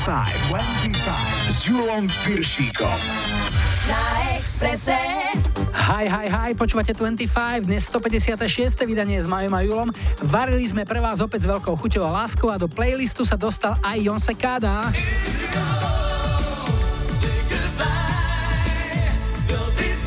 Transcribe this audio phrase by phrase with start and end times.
[0.00, 2.98] 25, 25 s Julom Piršíkom.
[3.84, 4.00] Na
[4.32, 4.96] Exprese.
[5.76, 8.80] Hi, hi, hi, počúvate 25, dnes 156.
[8.88, 9.92] vydanie s Majom a Julom.
[10.24, 13.76] Varili sme pre vás opäť s veľkou chuťou a láskou a do playlistu sa dostal
[13.84, 14.88] aj Jon Sekáda.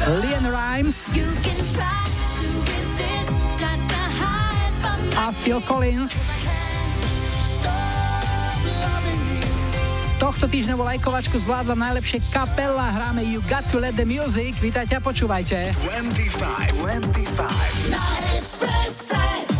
[0.09, 1.13] Lian Rimes
[5.13, 6.42] a Phil Collins.
[10.21, 14.57] Tohto týždňovú lajkovačku zvládla najlepšie kapela, hráme You Got To Let The Music.
[14.61, 15.73] Vítajte a počúvajte.
[15.73, 16.73] 25,
[17.89, 19.52] 25.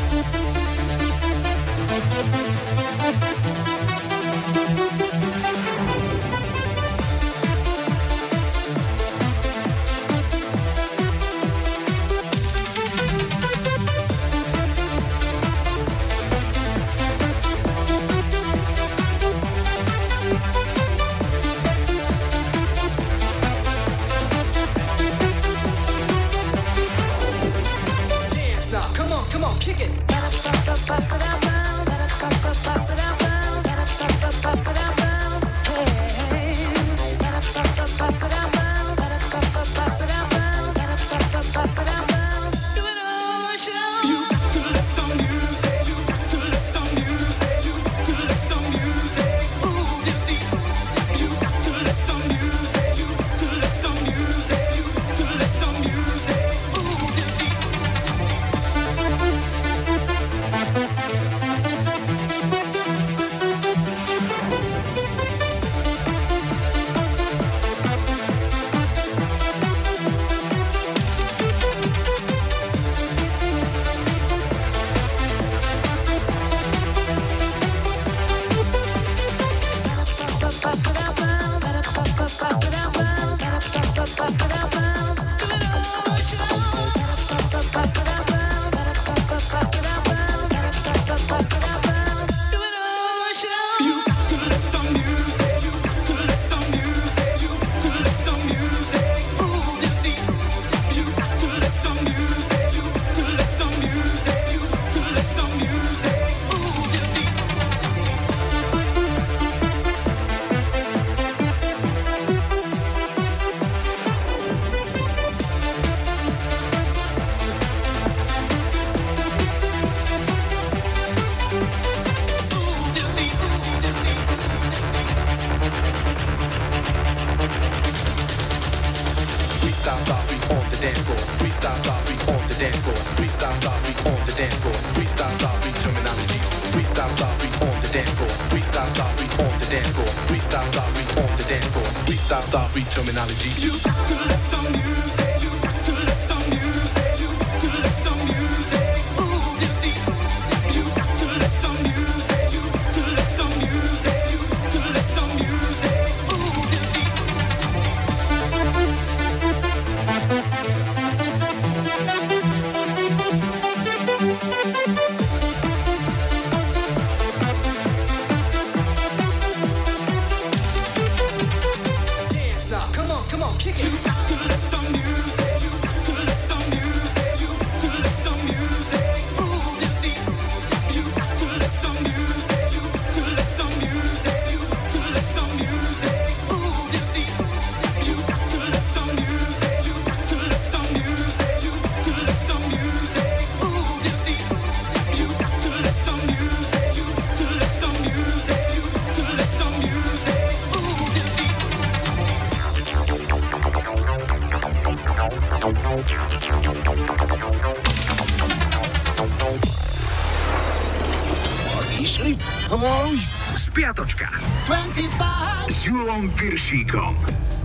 [216.73, 217.13] Na Piršíkom.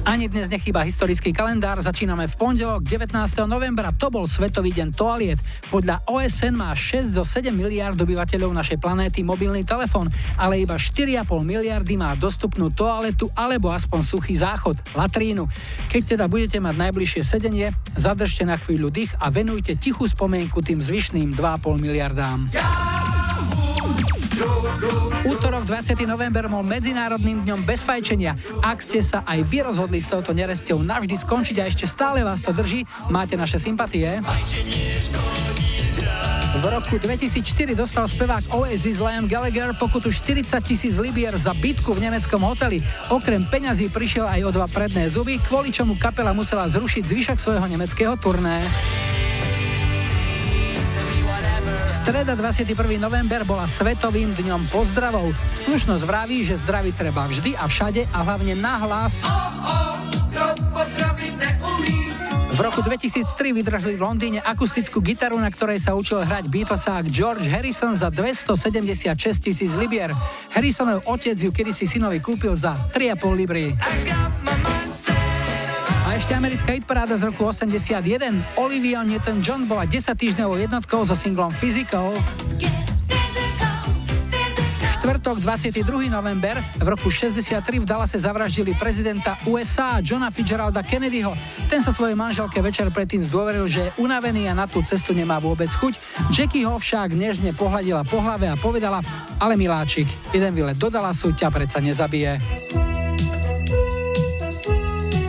[0.04, 3.16] Ani dnes nechýba historický kalendár, začíname v pondelok 19.
[3.48, 5.40] novembra, to bol Svetový deň toaliet.
[5.72, 11.24] Podľa OSN má 6 zo 7 miliard obyvateľov našej planéty mobilný telefón, ale iba 4,5
[11.40, 15.48] miliardy má dostupnú toaletu alebo aspoň suchý záchod, latrínu.
[15.88, 20.84] Keď teda budete mať najbližšie sedenie, zadržte na chvíľu dých a venujte tichú spomienku tým
[20.84, 22.48] zvyšným 2,5 miliardám.
[25.26, 25.98] Útorok 20.
[26.06, 28.38] november bol Medzinárodným dňom bez fajčenia.
[28.62, 32.38] Ak ste sa aj vy rozhodli s touto nerestiou navždy skončiť a ešte stále vás
[32.38, 34.22] to drží, máte naše sympatie.
[36.58, 42.08] V roku 2004 dostal spevák Oasis Liam Gallagher pokutu 40 tisíc libier za bitku v
[42.08, 42.82] nemeckom hoteli.
[43.10, 47.66] Okrem peňazí prišiel aj o dva predné zuby, kvôli čomu kapela musela zrušiť zvyšok svojho
[47.66, 48.62] nemeckého turné.
[51.98, 52.78] Streda 21.
[53.02, 55.34] november bola Svetovým dňom pozdravov.
[55.66, 59.26] Slušnosť vraví, že zdraví treba vždy a všade a hlavne nahlas.
[59.26, 59.30] Oh,
[59.66, 59.98] oh,
[62.58, 67.46] v roku 2003 vydržali v Londýne akustickú gitaru, na ktorej sa učil hrať Beatlesák George
[67.46, 70.10] Harrison za 276 tisíc libier.
[70.50, 73.78] Harrisonov otec ju kedysi synovi kúpil za 3,5 libry.
[76.08, 78.00] A ešte americká hitparáda z roku 81.
[78.56, 82.16] Olivia Newton-John bola 10 týždňovou jednotkou so singlom Physical
[85.08, 86.08] štvrtok 22.
[86.08, 91.32] november v roku 63 v Dallase zavraždili prezidenta USA Johna Fitzgeralda Kennedyho.
[91.68, 95.40] Ten sa svojej manželke večer predtým zdôveril, že je unavený a na tú cestu nemá
[95.40, 95.96] vôbec chuť.
[96.28, 99.00] Jackie ho však nežne pohľadila po hlave a povedala,
[99.40, 102.97] ale miláčik, jeden výlet do Dallasu ťa predsa nezabije.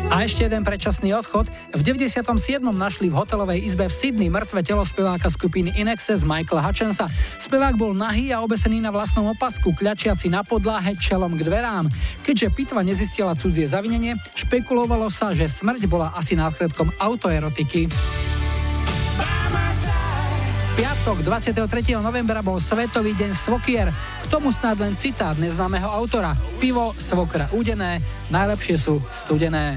[0.10, 1.46] A ešte jeden predčasný odchod.
[1.70, 2.26] V 97.
[2.74, 7.06] našli v hotelovej izbe v Sydney mŕtve telo speváka skupiny Inexes Michaela Hutchensa.
[7.38, 11.86] Spevák bol nahý a obesený na vlastnom opasku, kľačiaci na podlahe čelom k dverám.
[12.26, 17.86] Keďže pitva nezistila cudzie zavinenie, špekulovalo sa, že smrť bola asi následkom autoerotiky
[20.80, 22.00] piatok 23.
[22.00, 23.92] novembra bol Svetový deň Svokier.
[23.92, 26.32] K tomu snad len citát neznámeho autora.
[26.56, 28.00] Pivo, svokra udené,
[28.32, 29.76] najlepšie sú studené.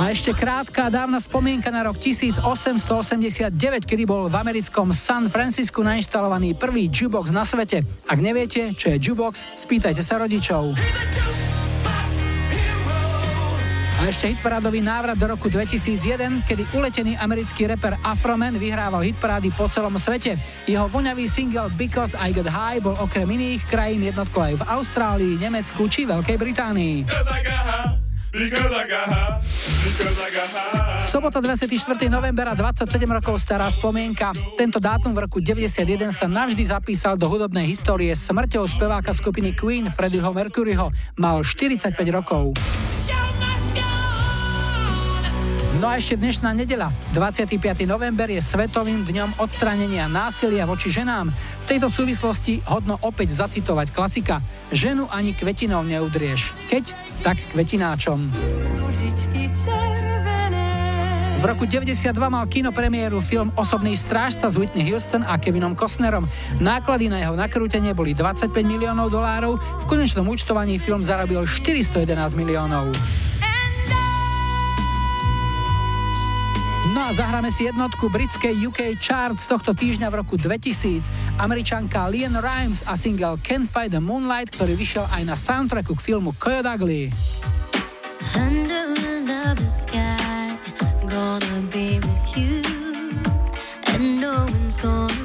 [0.00, 3.52] A ešte krátka dávna spomienka na rok 1889,
[3.84, 7.84] kedy bol v americkom San Francisku nainštalovaný prvý jukebox na svete.
[8.08, 10.72] Ak neviete, čo je jukebox, spýtajte sa rodičov.
[14.00, 19.68] A ešte hitparádový návrat do roku 2001, kedy uletený americký reper Afroman vyhrával hitparády po
[19.68, 20.40] celom svete.
[20.64, 25.36] Jeho voňavý single Because I Got High bol okrem iných krajín jednotkou aj v Austrálii,
[25.36, 26.96] Nemecku či Veľkej Británii.
[31.04, 31.68] Sobota 24.
[32.08, 34.32] novembra 27 rokov stará spomienka.
[34.56, 39.92] Tento dátum v roku 91 sa navždy zapísal do hudobnej histórie smrťou speváka skupiny Queen
[39.92, 40.88] Freddieho Mercuryho.
[41.20, 42.56] Mal 45 rokov.
[45.80, 47.56] No a ešte dnešná nedela, 25.
[47.88, 51.32] november je Svetovým dňom odstránenia násilia voči ženám.
[51.32, 54.44] V tejto súvislosti hodno opäť zacitovať klasika
[54.76, 56.52] Ženu ani kvetinou neudrieš.
[56.68, 56.84] Keď,
[57.24, 58.28] tak kvetináčom.
[61.40, 66.28] V roku 92 mal kino premiéru film Osobný strážca s Whitney Houston a Kevinom Costnerom.
[66.60, 72.04] Náklady na jeho nakrútenie boli 25 miliónov dolárov, v konečnom účtovaní film zarobil 411
[72.36, 72.92] miliónov.
[77.00, 81.08] No a zahráme si jednotku britskej UK chart z tohto týždňa v roku 2000.
[81.40, 86.00] Američanka Lian Rimes a single Can't Fight the Moonlight, ktorý vyšiel aj na soundtracku k
[86.04, 87.08] filmu Coyote Ugly.
[91.10, 92.62] Gonna be with you,
[93.96, 95.19] and no one's gonna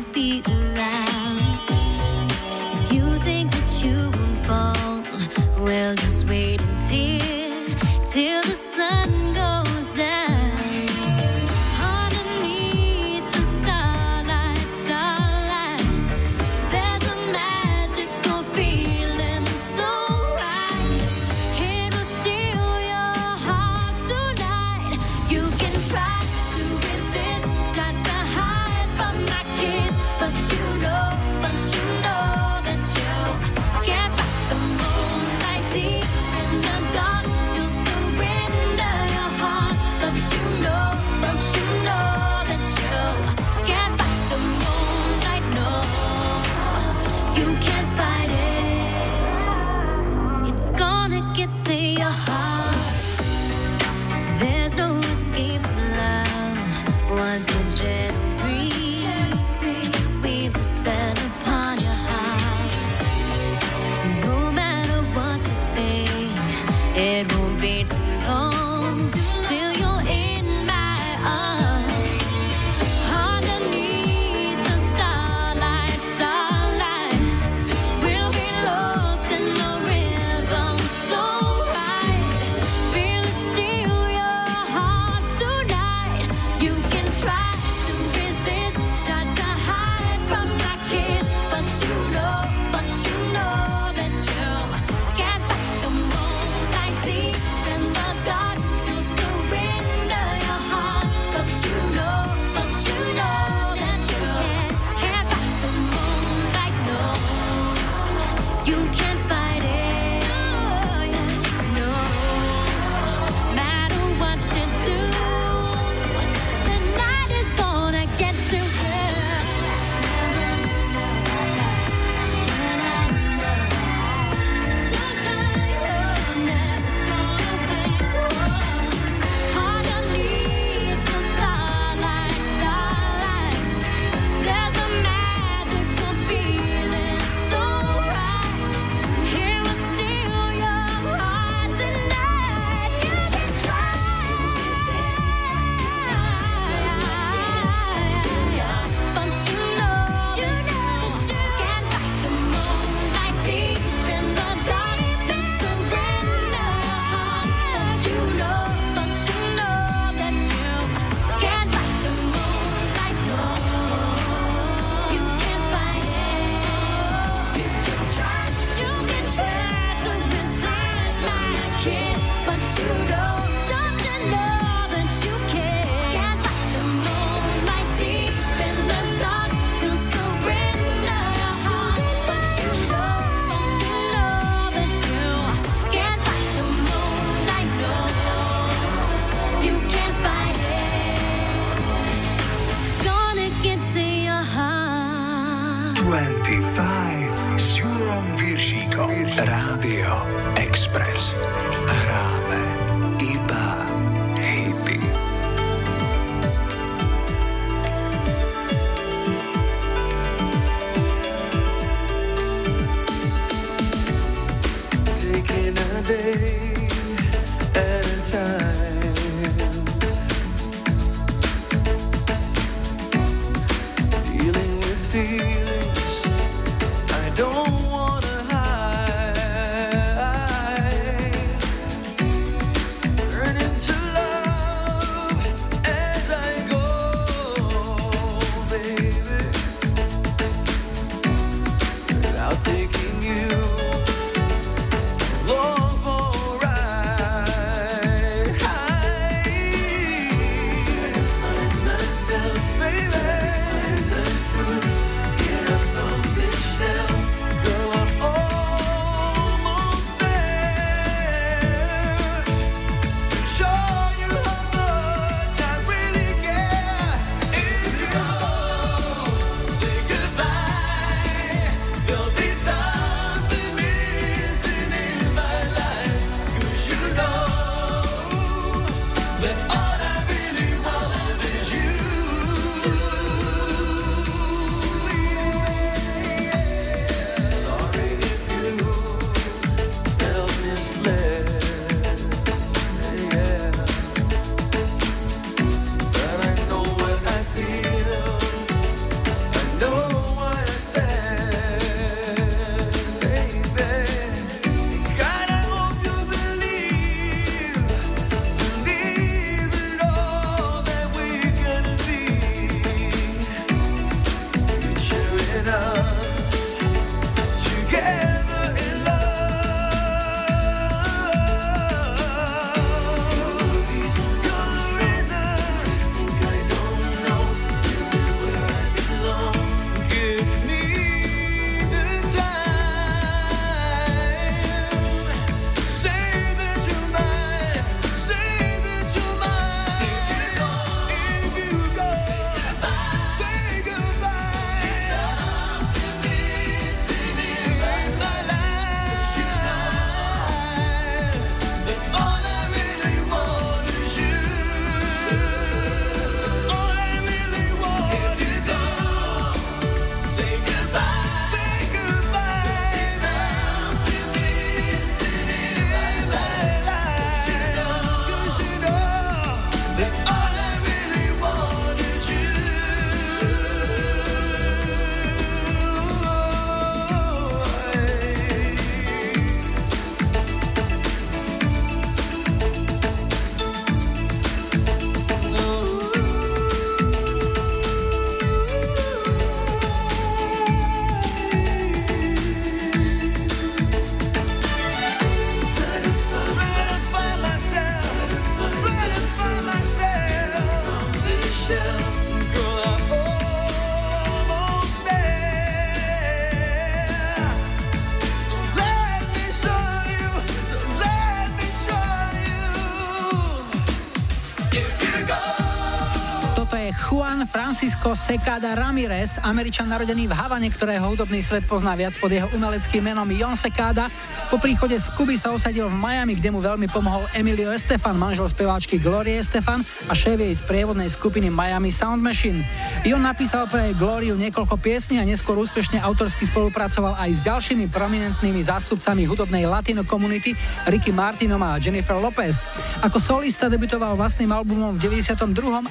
[417.86, 423.14] Francisco Secada Ramirez, američan narodený v Havane, ktorého hudobný svet pozná viac pod jeho umeleckým
[423.14, 424.10] menom Jon Secada.
[424.50, 428.50] Po príchode z Kuby sa osadil v Miami, kde mu veľmi pomohol Emilio Estefan, manžel
[428.50, 432.66] speváčky Glorie Estefan a šéf jej sprievodnej skupiny Miami Sound Machine.
[433.06, 438.66] Jon napísal pre Gloriu niekoľko piesní a neskôr úspešne autorsky spolupracoval aj s ďalšími prominentnými
[438.66, 440.58] zástupcami hudobnej latino komunity
[440.90, 442.58] Ricky Martinom a Jennifer Lopez.
[443.06, 445.38] Ako solista debutoval vlastným albumom v 92.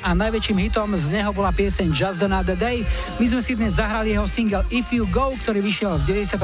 [0.02, 2.82] a najväčším hitom z neho bola pieseň Just Another Day.
[3.22, 6.42] My sme si dnes zahrali jeho single If You Go, ktorý vyšiel v 94.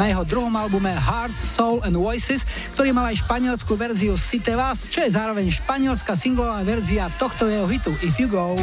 [0.00, 4.88] na jeho druhom albume Heart, Soul and Voices, ktorý mal aj španielskú verziu Cite Vás,
[4.88, 8.56] čo je zároveň španielská singlová verzia tohto jeho hitu If You Go.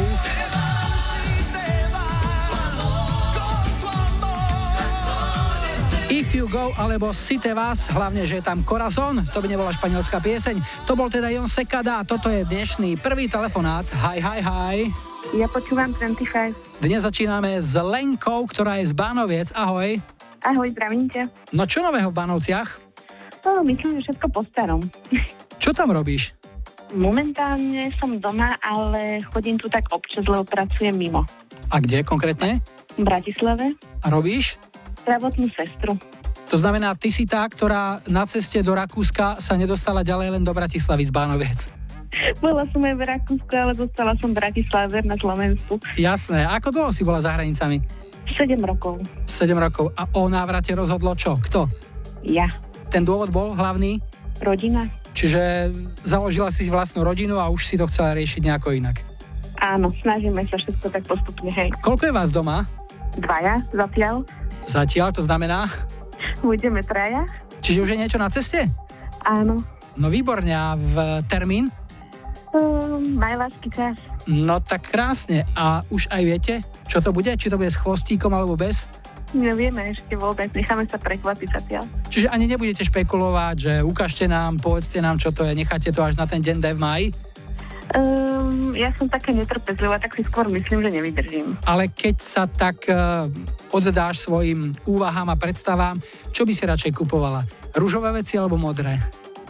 [6.12, 10.20] If You Go alebo Site Vás, hlavne, že je tam Corazon, to by nebola španielská
[10.20, 10.60] pieseň.
[10.84, 13.88] To bol teda Jon Sekada a toto je dnešný prvý telefonát.
[14.04, 14.76] Hi, hi, hi.
[15.32, 16.84] Ja počúvam 25.
[16.84, 19.56] Dnes začíname s Lenkou, ktorá je z Bánoviec.
[19.56, 20.04] Ahoj.
[20.44, 21.08] Ahoj, zdravím
[21.48, 22.68] No čo nového v Bánovciach?
[23.48, 24.84] No, myslím, že všetko po starom.
[25.64, 26.36] Čo tam robíš?
[26.92, 31.24] Momentálne som doma, ale chodím tu tak občas, lebo pracujem mimo.
[31.72, 32.60] A kde konkrétne?
[33.00, 33.80] V Bratislave.
[34.04, 34.60] A robíš?
[35.02, 35.98] Zdravotnú sestru.
[36.52, 40.52] To znamená, ty si tá, ktorá na ceste do Rakúska sa nedostala ďalej len do
[40.52, 41.72] Bratislavy z Bánoviec.
[42.44, 45.80] Bola som aj v Rakúsku, ale zostala som Bratislave na Slovensku.
[45.96, 46.44] Jasné.
[46.44, 47.80] A ako dlho si bola za hranicami?
[48.36, 49.00] 7 rokov.
[49.24, 49.96] 7 rokov.
[49.96, 51.40] A o návrate rozhodlo čo?
[51.40, 51.72] Kto?
[52.22, 52.52] Ja.
[52.92, 53.98] Ten dôvod bol hlavný?
[54.44, 54.84] Rodina.
[55.16, 55.72] Čiže
[56.04, 59.00] založila si vlastnú rodinu a už si to chcela riešiť nejako inak.
[59.62, 61.70] Áno, snažíme sa všetko tak postupne, hej.
[61.80, 62.66] Koľko je vás doma?
[63.18, 64.24] Dvaja, zatiaľ.
[64.64, 65.68] Zatiaľ, to znamená?
[66.40, 67.28] Budeme traja.
[67.60, 68.66] Čiže už je niečo na ceste?
[69.22, 69.60] Áno.
[69.94, 71.68] No výborne, a v termín?
[72.52, 73.96] Um, najlášky čas.
[74.28, 75.44] No tak krásne.
[75.56, 76.54] A už aj viete,
[76.88, 77.32] čo to bude?
[77.36, 78.88] Či to bude s chvostíkom alebo bez?
[79.32, 81.88] Nevieme ešte vôbec, necháme sa prekvapiť zatiaľ.
[82.12, 86.20] Čiže ani nebudete špekulovať, že ukážte nám, povedzte nám, čo to je, necháte to až
[86.20, 87.06] na ten deň D v maji?
[87.92, 91.52] Um, ja som také netrpezlivá, tak si skôr myslím, že nevydržím.
[91.68, 93.28] Ale keď sa tak uh,
[93.68, 96.00] oddáš svojim úvahám a predstavám,
[96.32, 97.44] čo by si radšej kupovala?
[97.76, 98.96] Rúžové veci alebo modré?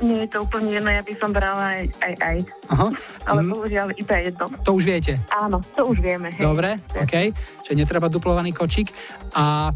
[0.02, 2.14] Nie je to úplne jedno, ja by som brala aj aj.
[2.18, 2.36] aj.
[2.74, 2.88] Aha.
[3.30, 3.50] Ale mm.
[3.54, 4.46] bohužiaľ iba jedno.
[4.66, 5.14] To už viete?
[5.30, 6.34] Áno, to už vieme.
[6.34, 6.42] Hej.
[6.42, 7.30] Dobre, OK.
[7.62, 8.90] Čiže netreba duplovaný kočík.
[9.38, 9.70] A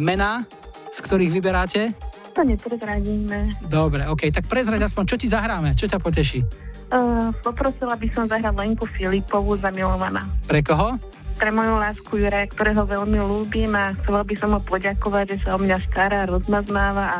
[0.00, 0.48] mená,
[0.88, 1.92] z ktorých vyberáte?
[2.32, 3.52] To neprezradíme.
[3.68, 4.32] Dobre, OK.
[4.32, 5.76] Tak prezrať aspoň, čo ti zahráme?
[5.76, 6.69] Čo ťa poteší?
[6.90, 10.26] Uh, poprosila by som zahrať Lenku Filipovú zamilovaná.
[10.50, 10.98] Pre koho?
[11.38, 15.54] Pre moju lásku Jura, ktorého veľmi ľúbim a chcela by som ho poďakovať, že sa
[15.54, 17.18] o mňa stará, rozmaznáva a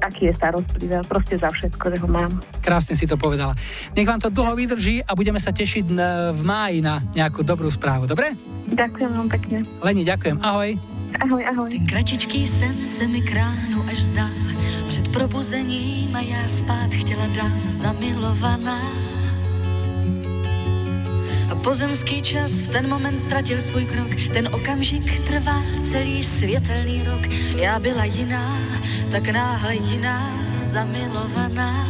[0.00, 2.32] taký je starostlivý, proste za všetko, že ho mám.
[2.64, 3.52] Krásne si to povedala.
[3.96, 5.84] Nech vám to dlho vydrží a budeme sa tešiť
[6.32, 8.32] v máji na nejakú dobrú správu, dobre?
[8.72, 9.58] Ďakujem vám pekne.
[9.84, 10.95] Leni, ďakujem, ahoj.
[11.16, 11.70] Ahoj, ahoj.
[11.72, 14.28] Ten kratičký sen se mi kránu až zdá,
[14.88, 18.80] před probuzením a já spát chtěla dát zamilovaná.
[21.50, 27.26] A pozemský čas v ten moment ztratil svůj krok, ten okamžik trvá celý světelný rok.
[27.56, 28.58] Já byla jiná,
[29.12, 30.30] tak náhle jiná,
[30.62, 31.86] zamilovaná.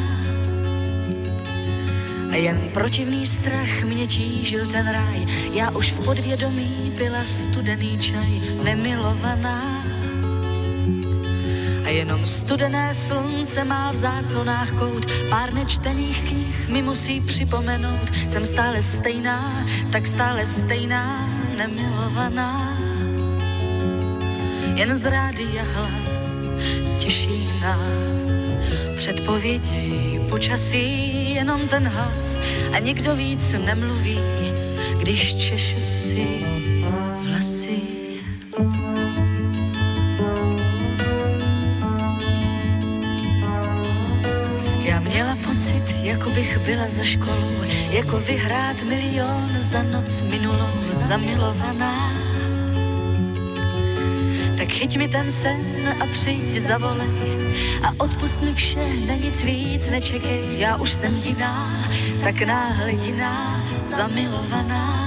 [2.32, 9.84] Jen protivný strach mě tížil ten ráj, já už v podvědomí byla studený čaj, nemilovaná.
[11.84, 18.44] A jenom studené slunce má v záconách kout, pár nečtených knih mi musí připomenout, jsem
[18.44, 22.76] stále stejná, tak stále stejná, nemilovaná.
[24.74, 26.40] Jen z rádia hlas
[26.98, 28.45] těší nás.
[28.96, 32.38] Předpovědi počasí jenom ten hlas
[32.72, 34.20] a nikdo víc nemluví,
[34.98, 36.26] když češu si
[37.22, 37.80] vlasy.
[44.82, 47.52] Já měla pocit, jako bych byla za školu,
[47.90, 52.12] jako vyhrát milion za noc minulou, zamilovaná
[54.56, 55.60] tak chyť mi ten sen
[56.00, 57.36] a přijď zavolej
[57.82, 61.68] a odpust mi vše, na nic víc nečekej, já už jsem jiná,
[62.24, 65.06] tak náhle jiná, zamilovaná.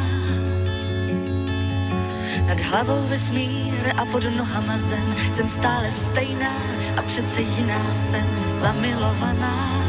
[2.48, 6.54] Nad hlavou vesmír a pod nohama zem, jsem stále stejná
[6.98, 8.26] a přece jiná jsem
[8.62, 9.89] zamilovaná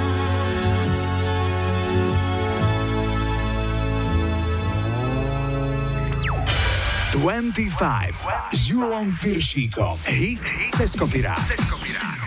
[7.21, 9.97] 25 s Julom Piršíkom.
[10.05, 10.41] Hit
[10.73, 12.20] cez kopirát.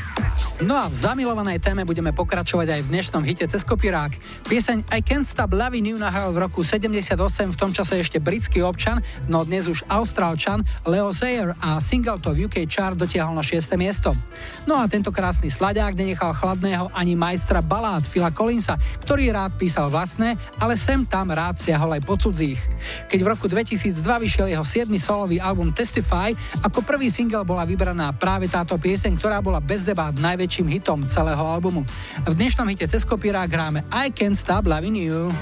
[0.62, 4.14] No a v zamilovanej téme budeme pokračovať aj v dnešnom hite cez kopirák.
[4.46, 7.10] Pieseň I Can't Stop Loving You nahral v roku 78,
[7.50, 12.30] v tom čase ešte britský občan, no dnes už austrálčan Leo Sayer a single to
[12.30, 13.66] UK chart dotiahol na 6.
[13.74, 14.14] miesto.
[14.62, 19.90] No a tento krásny slaďák nenechal chladného ani majstra balád Phila Collinsa, ktorý rád písal
[19.90, 22.62] vlastné, ale sem tam rád siahol aj po cudzích.
[23.10, 24.86] Keď v roku 2002 vyšiel jeho 7.
[25.02, 26.30] solový album Testify,
[26.62, 31.00] ako prvý single bola vybraná práve táto pieseň, ktorá bola bez debát najväčšia najväčším hitom
[31.08, 31.88] celého albumu.
[32.28, 35.32] V dnešnom hite cez kopírák hráme I Can't Stop Loving You.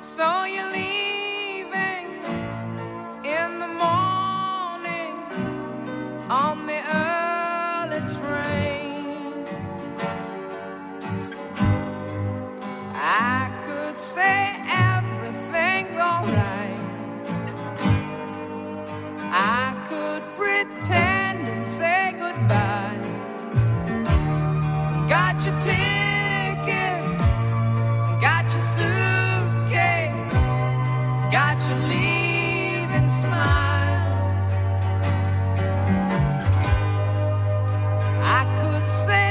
[0.00, 0.24] So
[6.24, 9.44] on the early train
[12.96, 16.80] I could say everything's alright
[19.30, 23.03] I could pretend and say goodbye.
[25.08, 27.02] Got your ticket,
[28.22, 30.32] got your suitcase,
[31.30, 34.14] got your leaving smile.
[38.22, 39.23] I could say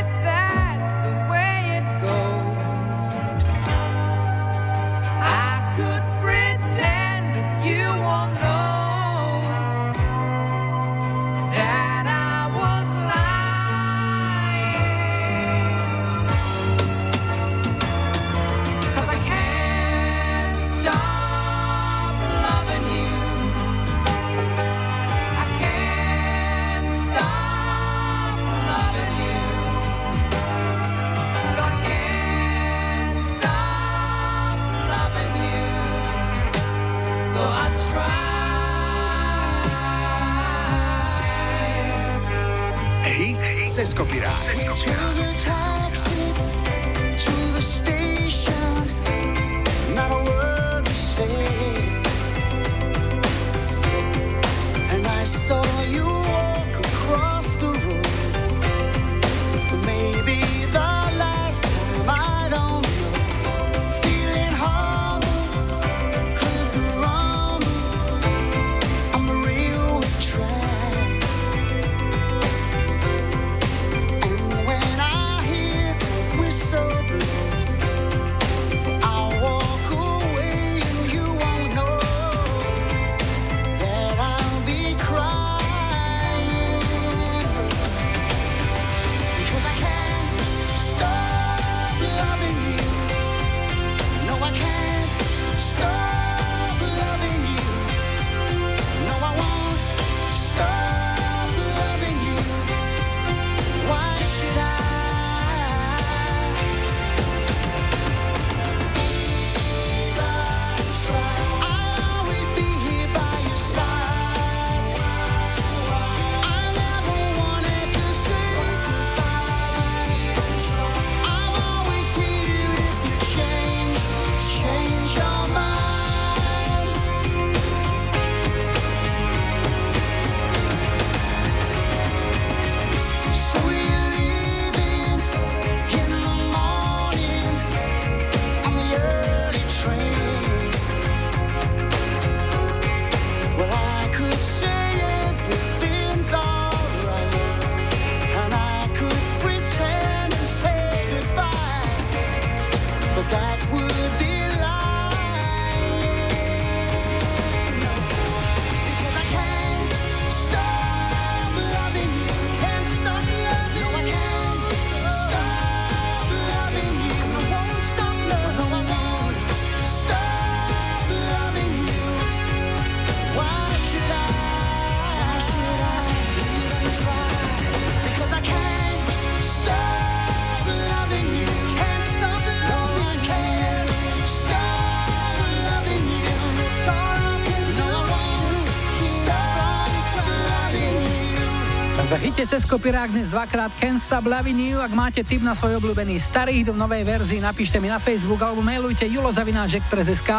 [192.54, 194.78] cez kopirák dnes dvakrát Can't Stop Loving You.
[194.78, 198.38] Ak máte tip na svoj obľúbený starý hit v novej verzii, napíšte mi na Facebook
[198.46, 200.30] alebo mailujte julozavináčexpress.sk.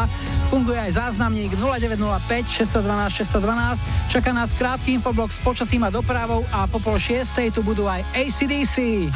[0.46, 4.14] Funguje aj záznamník 0905 612 612.
[4.14, 8.06] Čaká nás krátky infoblok s počasím a dopravou a po pol šiestej tu budú aj
[8.14, 9.10] ACDC.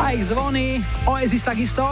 [0.00, 1.84] A ich zvony, Oasis takisto.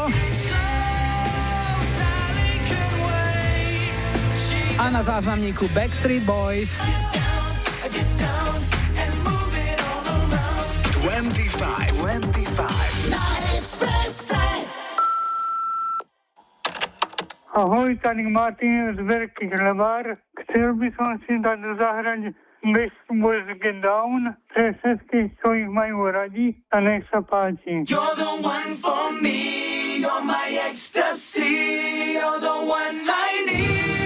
[4.81, 6.81] A na záznamníku Backstreet Boys.
[17.97, 20.21] Tady Martin z Veľkých Levár.
[20.45, 22.21] Chcel by som si dať zahrať
[22.69, 27.89] Best Boys Get Down pre všetkých, čo ich majú radi a nech sa páči.
[27.89, 33.98] You're the one for me, you're my ecstasy, you're the one I need.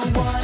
[0.00, 0.37] don't want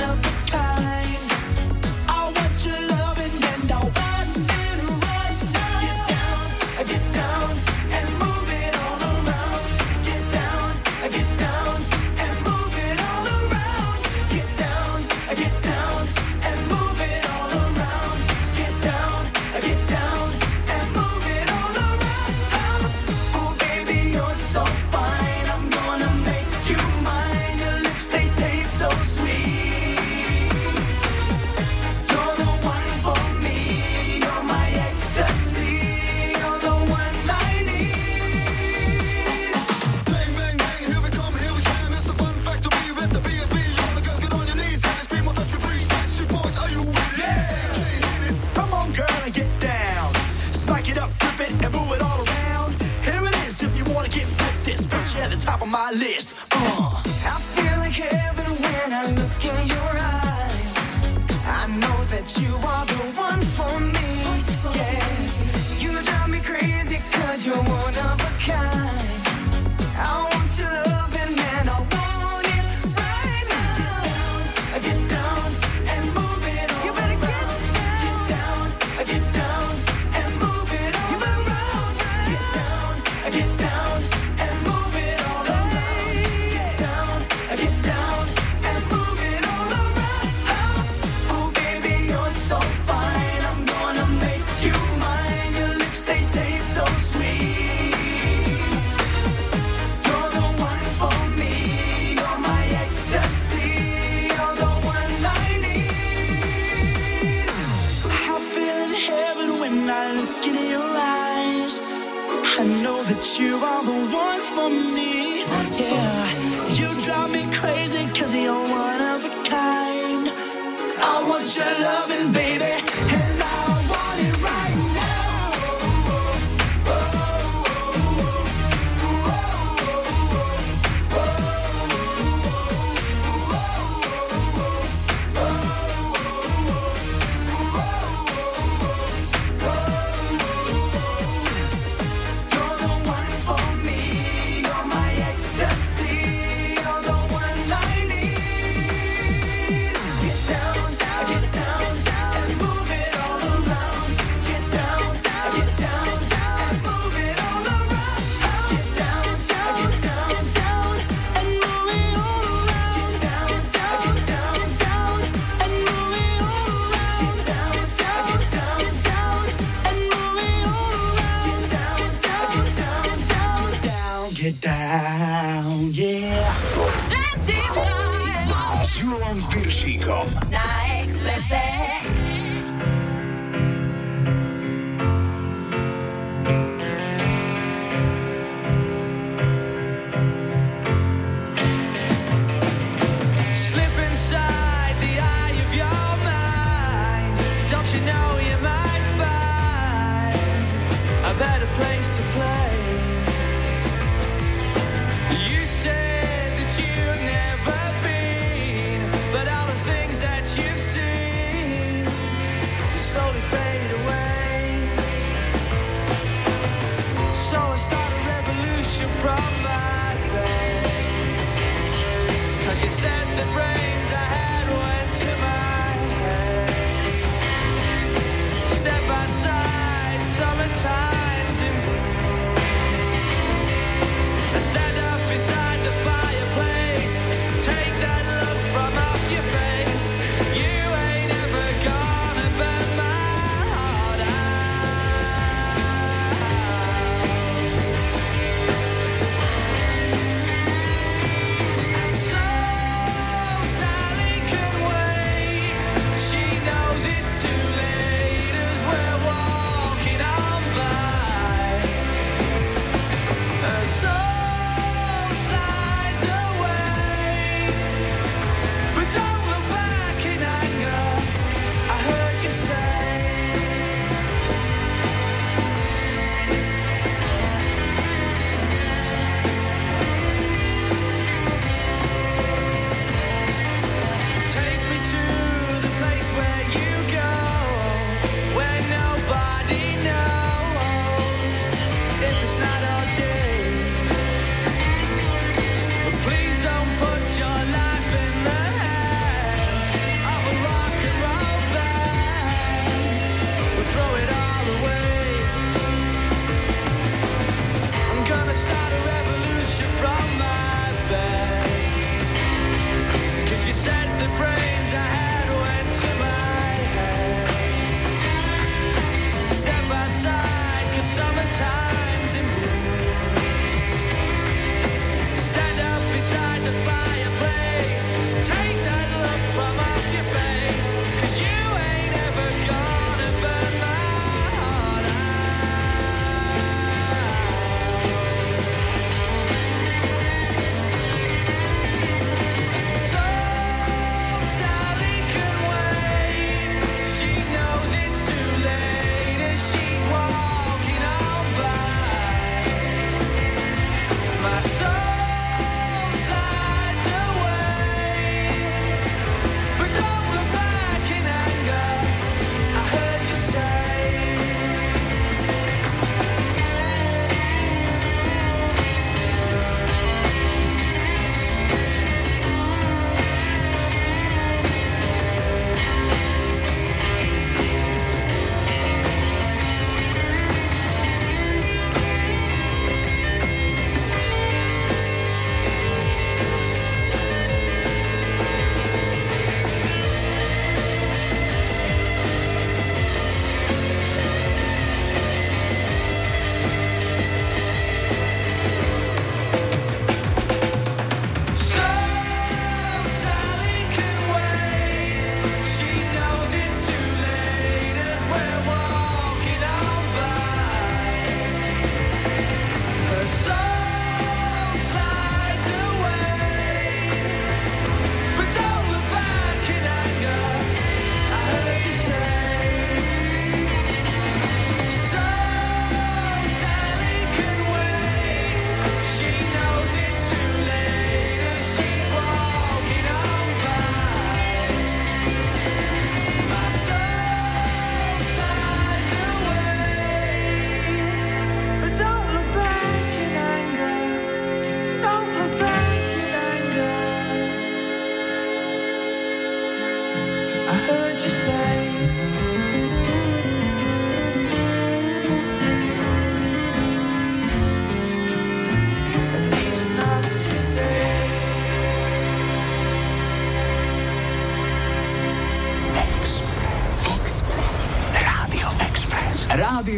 [230.72, 231.13] time.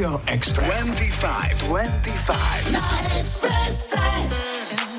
[0.07, 0.83] Rádio Express.
[0.83, 1.67] 25.
[1.67, 2.71] 25.
[2.71, 3.97] Na Expresse.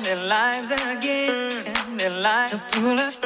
[0.02, 3.17] Their lives again, And their lives to pull us,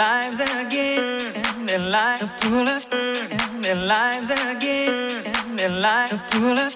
[0.00, 2.86] lives again, their lives to pull us,
[3.64, 6.74] their lives again, their lives to pull us,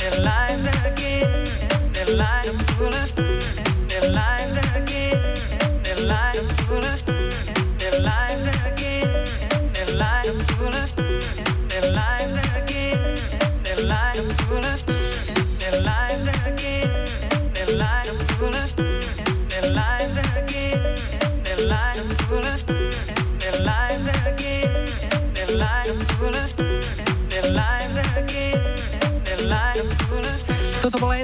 [0.00, 1.44] their lives again,
[1.92, 3.25] their lives to pull us,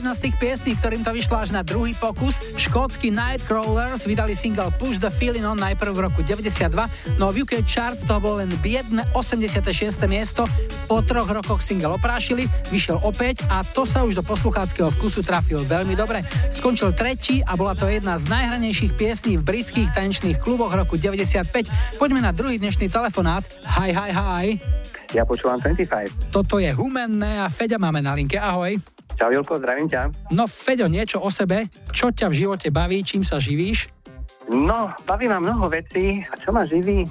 [0.03, 2.43] jedna z tých piesní, ktorým to vyšlo až na druhý pokus.
[2.59, 7.63] Škótsky Nightcrawlers vydali single Push the Feeling On najprv v roku 92, no v UK
[7.63, 9.63] chart toho bolo len biedne 86.
[10.11, 10.43] miesto.
[10.91, 15.63] Po troch rokoch single oprášili, vyšiel opäť a to sa už do poslucháckého vkusu trafil
[15.63, 16.27] veľmi dobre.
[16.51, 21.71] Skončil tretí a bola to jedna z najhranejších piesní v britských tanečných kluboch roku 95.
[22.03, 23.47] Poďme na druhý dnešný telefonát.
[23.79, 24.47] Hi, hi, hi.
[25.15, 26.35] Ja počúvam 25.
[26.35, 28.41] Toto je Humenné a Feďa máme na linke.
[28.41, 28.83] Ahoj.
[29.17, 30.33] Čau Julko, zdravím ťa.
[30.33, 31.69] No Feďo, niečo o sebe.
[31.93, 33.89] Čo ťa v živote baví, čím sa živíš?
[34.51, 36.25] No, baví ma mnoho vecí.
[36.27, 37.07] A čo ma živí?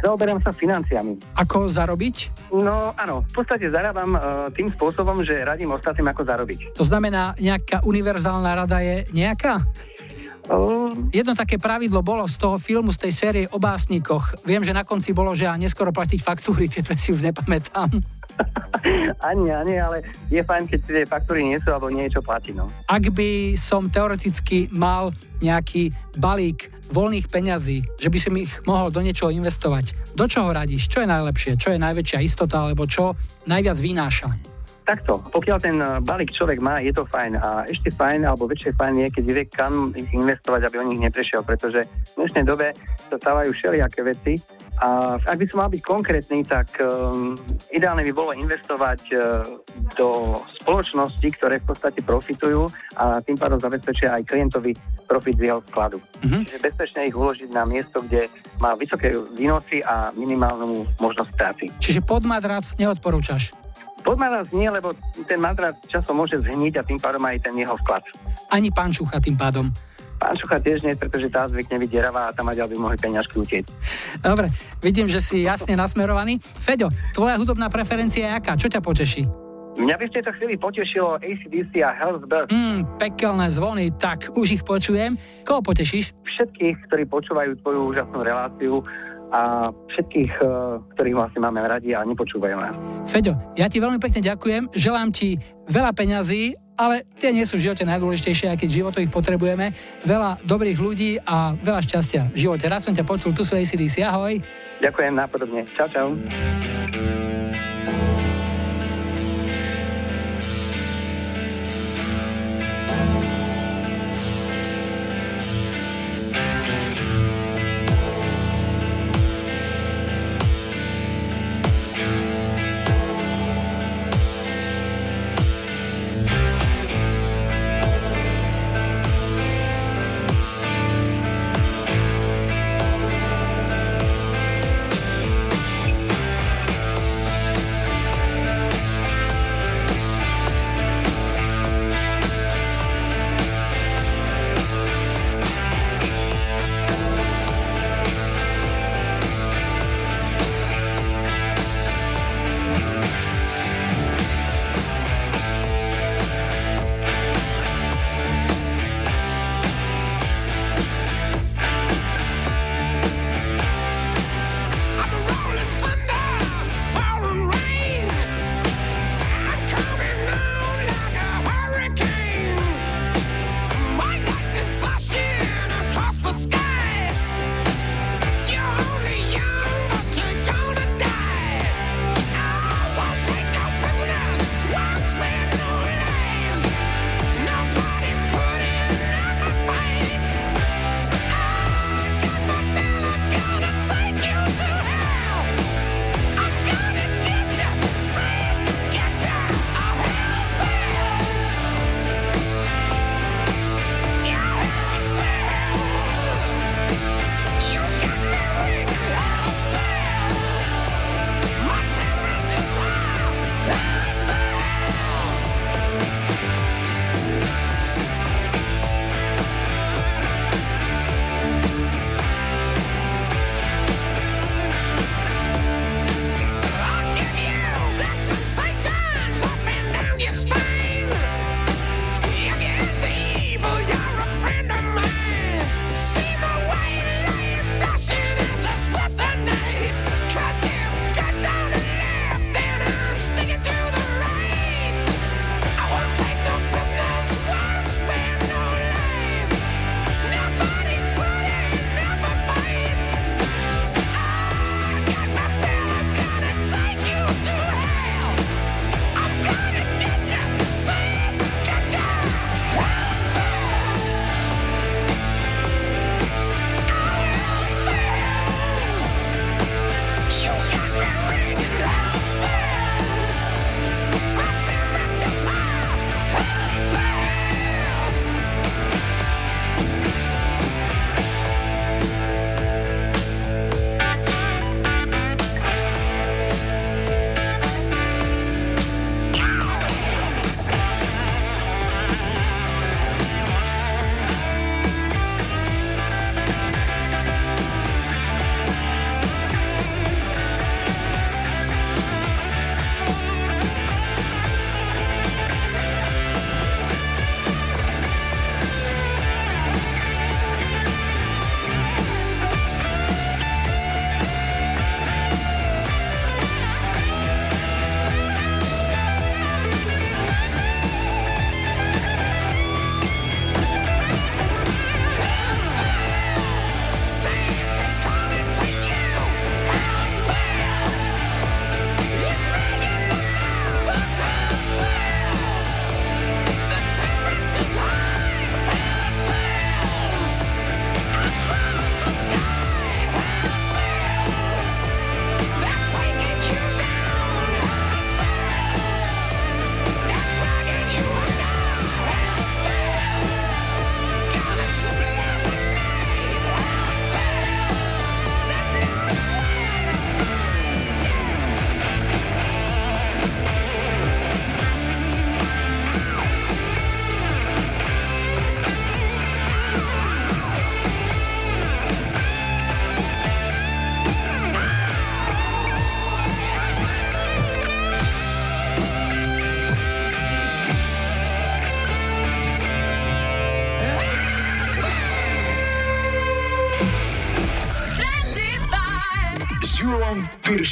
[0.00, 1.20] Zaoberám sa financiami.
[1.36, 2.48] Ako zarobiť?
[2.56, 6.58] No áno, v podstate zarábam uh, tým spôsobom, že radím ostatným, ako zarobiť.
[6.74, 9.60] To znamená, nejaká univerzálna rada je nejaká?
[11.14, 14.42] Jedno také pravidlo bolo z toho filmu, z tej série o básnikoch.
[14.42, 18.19] Viem, že na konci bolo, že a neskoro platiť faktúry, tie si už nepamätám.
[19.30, 22.68] ani, ani, ale je fajn, keď tie faktúry nie sú, alebo niečo platí, no.
[22.88, 29.00] Ak by som teoreticky mal nejaký balík voľných peňazí, že by som ich mohol do
[29.00, 30.90] niečoho investovať, do čoho radíš?
[30.90, 31.52] Čo je najlepšie?
[31.54, 32.66] Čo je najväčšia istota?
[32.66, 33.14] Alebo čo
[33.46, 34.49] najviac vynáša?
[34.90, 38.74] Takto, pokiaľ ten eh, balík človek má, je to fajn a ešte fajn, alebo väčšie
[38.74, 42.74] fajn je, keď vie kam investovať, aby o nich neprešiel, pretože v dnešnej dobe
[43.06, 44.34] sa stávajú všelijaké veci
[44.80, 47.36] a ak by som mal byť konkrétny, tak um,
[47.68, 49.44] ideálne by bolo investovať uh,
[49.92, 52.64] do spoločnosti, ktoré v podstate profitujú
[52.96, 54.72] a tým pádom zabezpečia aj klientovi
[55.04, 56.00] profit z jeho vkladu.
[56.24, 56.42] Mm-hmm.
[56.48, 61.64] Čiže bezpečne ich uložiť na miesto, kde má vysoké výnosy a minimálnu možnosť práci.
[61.76, 63.59] Čiže pod madrac neodporúčaš?
[64.00, 64.96] Pod madrac nie, lebo
[65.28, 68.02] ten madrac časom môže zhniť a tým pádom aj ten jeho vklad.
[68.48, 69.68] Ani pančucha tým pádom.
[70.20, 73.64] Pán Šucha tiež nie, pretože tá zvykne byť deravá a tam by mohli peňažky utieť.
[74.20, 74.52] Dobre,
[74.84, 76.36] vidím, že si jasne nasmerovaný.
[76.60, 78.52] Feďo, tvoja hudobná preferencia je aká?
[78.52, 79.24] Čo ťa poteší?
[79.80, 82.52] Mňa by ste to chvíli potešilo ACDC a Hell's Birth.
[82.52, 85.16] Mm, pekelné zvony, tak už ich počujem.
[85.40, 86.12] Koho potešíš?
[86.36, 88.84] Všetkých, ktorí počúvajú tvoju úžasnú reláciu
[89.30, 90.48] a všetkých, eh,
[90.94, 92.74] ktorých vlastne máme radi a nepočúvajú nás.
[93.06, 95.38] Feďo, ja ti veľmi pekne ďakujem, želám ti
[95.70, 99.76] veľa peňazí ale tie nie sú v živote najdôležitejšie, aj keď životu ich potrebujeme.
[100.00, 102.64] Veľa dobrých ľudí a veľa šťastia v živote.
[102.64, 104.40] Rád som ťa počul, tu sú ACDC, ahoj.
[104.80, 105.68] Ďakujem, nápodobne.
[105.76, 106.08] Čau, čau.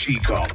[0.09, 0.47] Piršíkom.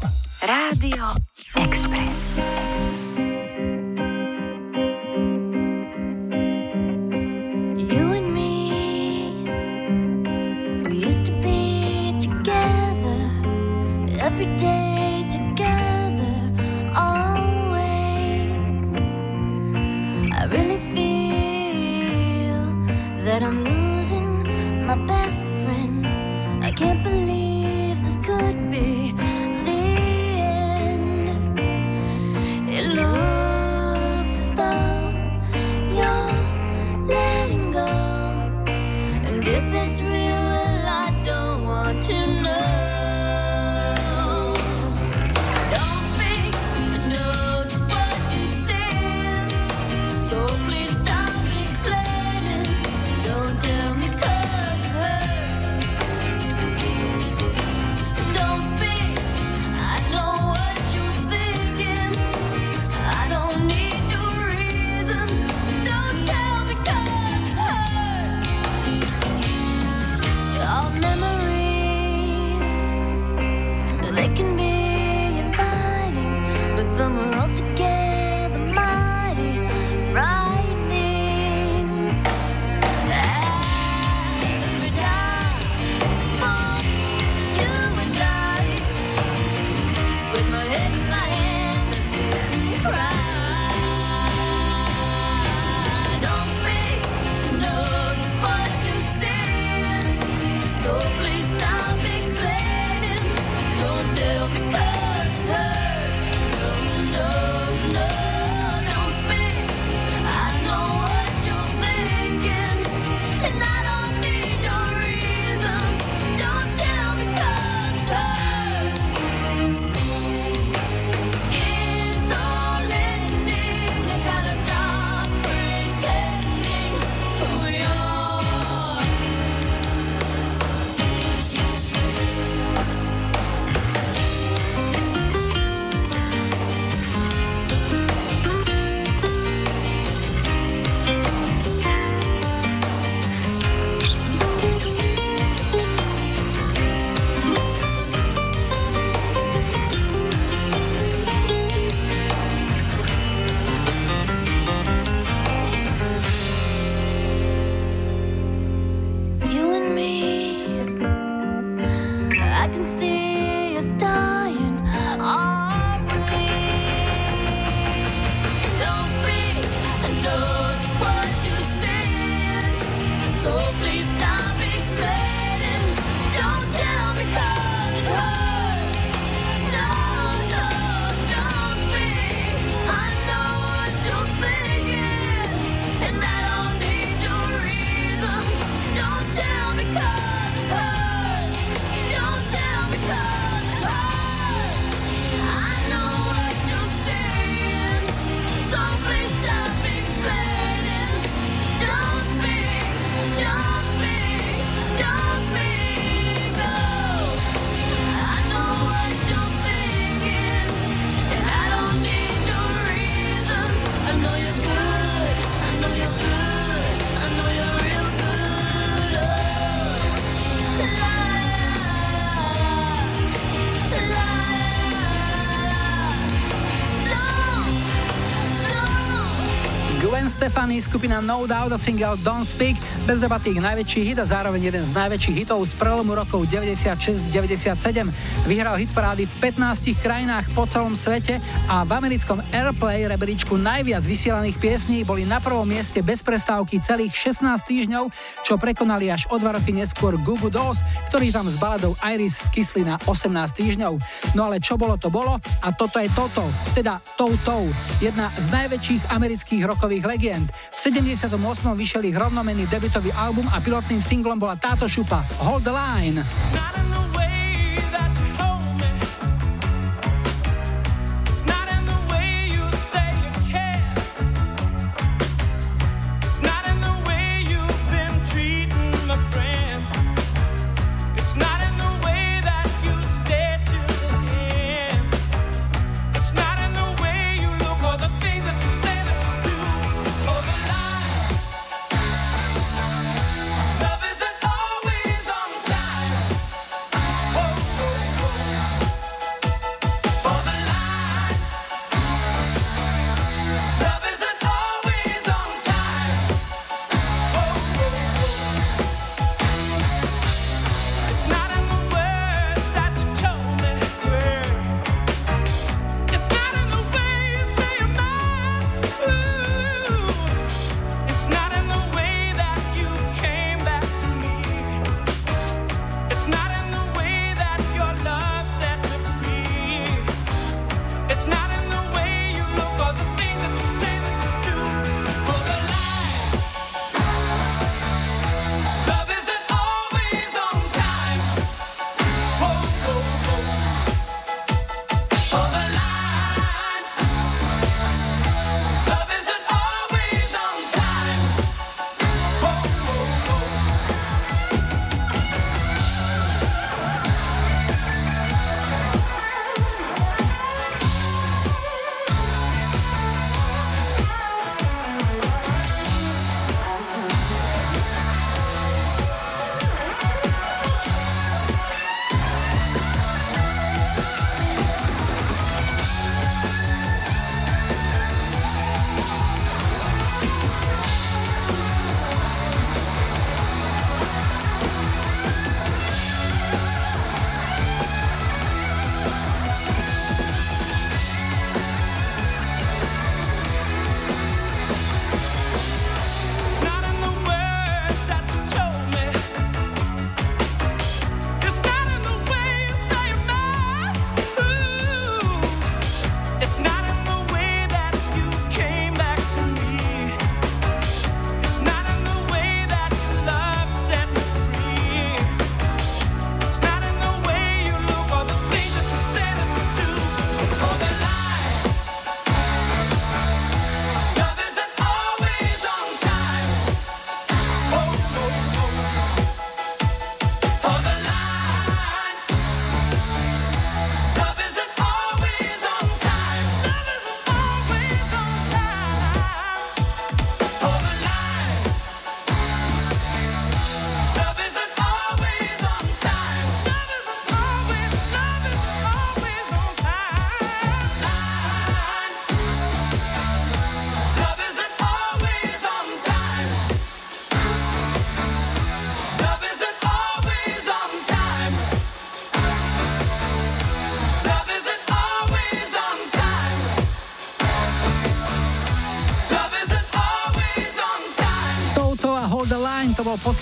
[230.74, 232.74] Stefani, skupina No Doubt a single Don't Speak,
[233.06, 238.10] bez debaty ich najväčší hit a zároveň jeden z najväčších hitov z prelomu rokov 96-97.
[238.50, 241.38] Vyhral hit parády v 15 krajinách po celom svete
[241.70, 247.14] a v americkom Airplay rebríčku najviac vysielaných piesní boli na prvom mieste bez prestávky celých
[247.38, 248.10] 16 týždňov,
[248.42, 250.82] čo prekonali až o dva roky neskôr Google Dolls,
[251.14, 253.94] ktorý tam s baladou Iris skysli na 18 týždňov.
[254.34, 257.70] No ale čo bolo, to bolo a toto je toto, teda Toto,
[258.02, 260.50] jedna z najväčších amerických rokových legend.
[260.70, 261.32] V 78.
[261.76, 266.20] vyšiel ich rovnomenný debutový album a pilotným singlom bola táto šupa Hold the Line.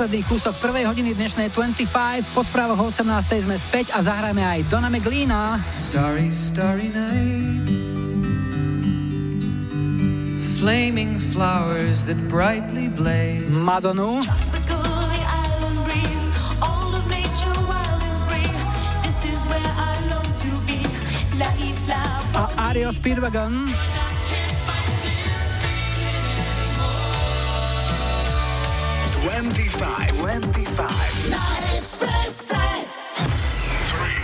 [0.01, 2.33] Posledný kúsok prvej hodiny dnešnej 25.
[2.33, 3.05] Po správoch 18.
[3.45, 5.61] sme späť a zahráme aj Dona McLeana.
[5.69, 7.61] Starry, starry night.
[10.57, 13.45] Flaming flowers that brightly blaze.
[13.45, 14.17] Madonu.
[22.33, 23.69] A Ario Speedwagon
[30.31, 31.27] 25, 25.
[31.27, 31.43] Na
[31.75, 32.55] Expresse.
[33.91, 34.23] Three,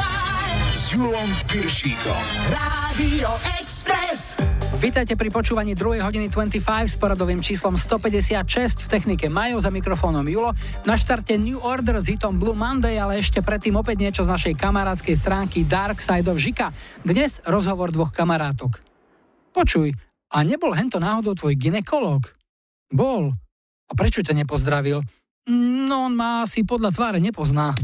[0.71, 2.23] S Julom Piršíkom.
[2.55, 4.39] Rádio Express.
[4.79, 6.07] Vítajte pri počúvaní 2.
[6.07, 10.55] hodiny 25 s poradovým číslom 156 v technike Majo za mikrofónom Julo.
[10.89, 14.55] Na štarte New Order s hitom Blue Monday, ale ešte predtým opäť niečo z našej
[14.57, 16.73] kamarádskej stránky Dark Side of Žika.
[17.05, 18.81] Dnes rozhovor dvoch kamarátok.
[19.53, 19.93] Počuj,
[20.33, 22.33] a nebol hento náhodou tvoj ginekolog?
[22.89, 23.37] Bol.
[23.85, 25.05] A prečo ťa nepozdravil?
[25.93, 27.77] No on ma asi podľa tváre nepozná.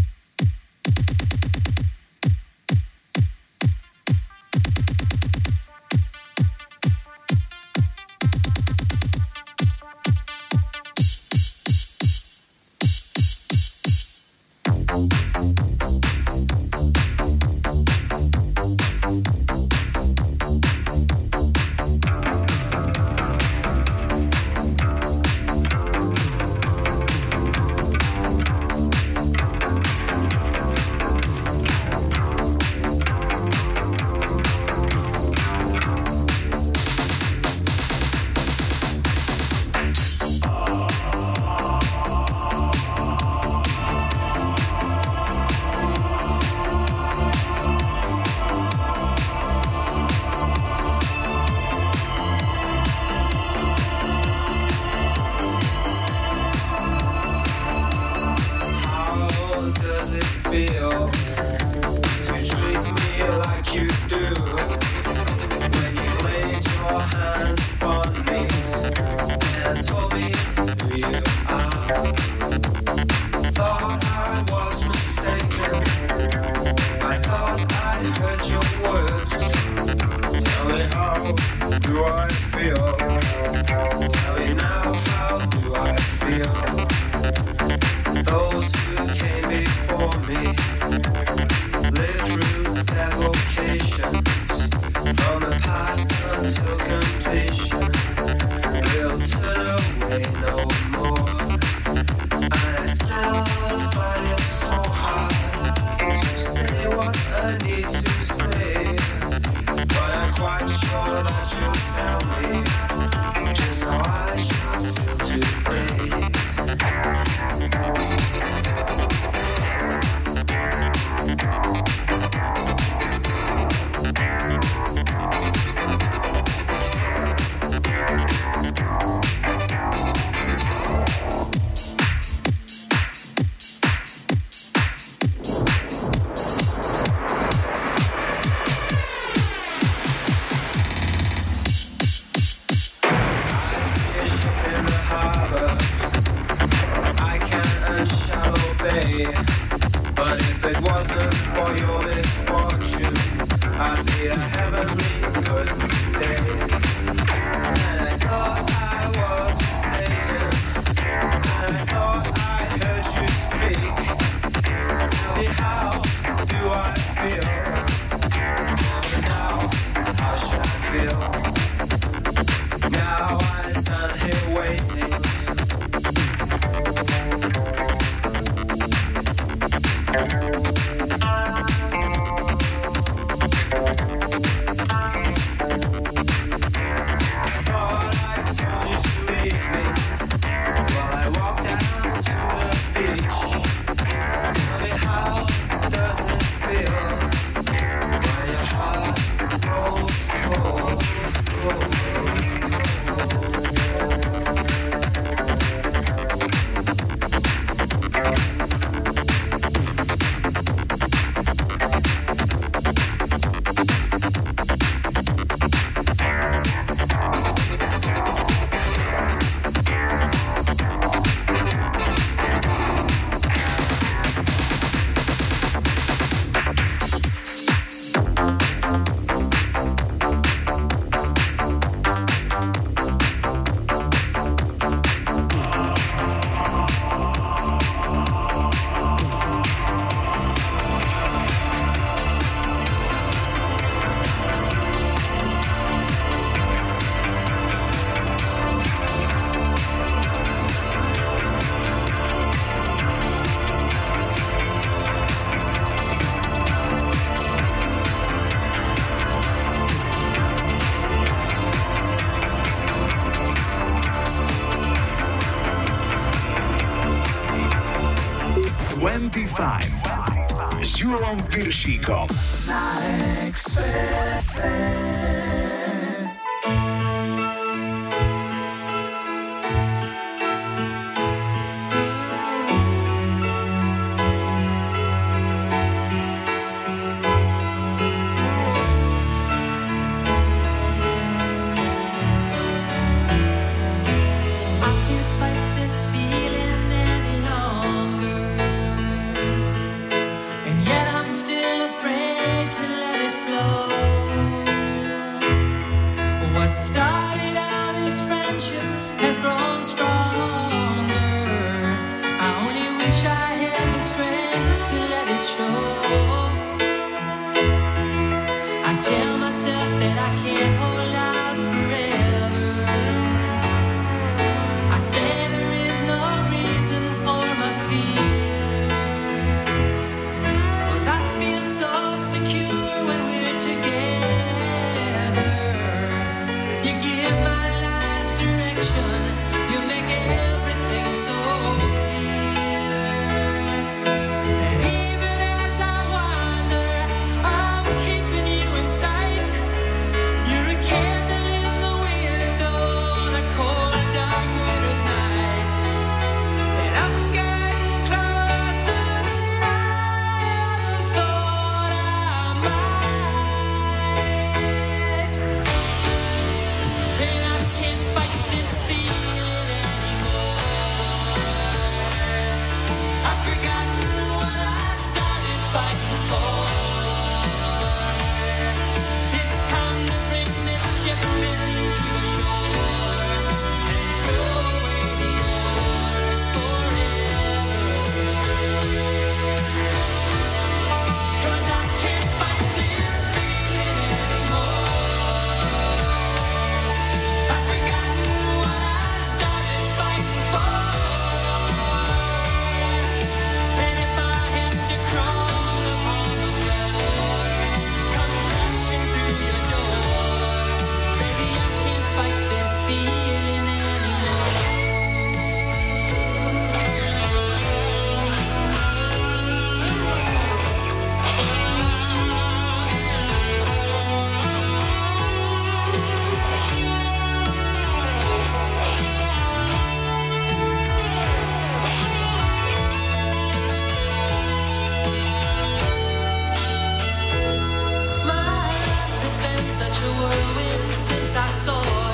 [440.04, 442.13] a whirlwind since I saw you.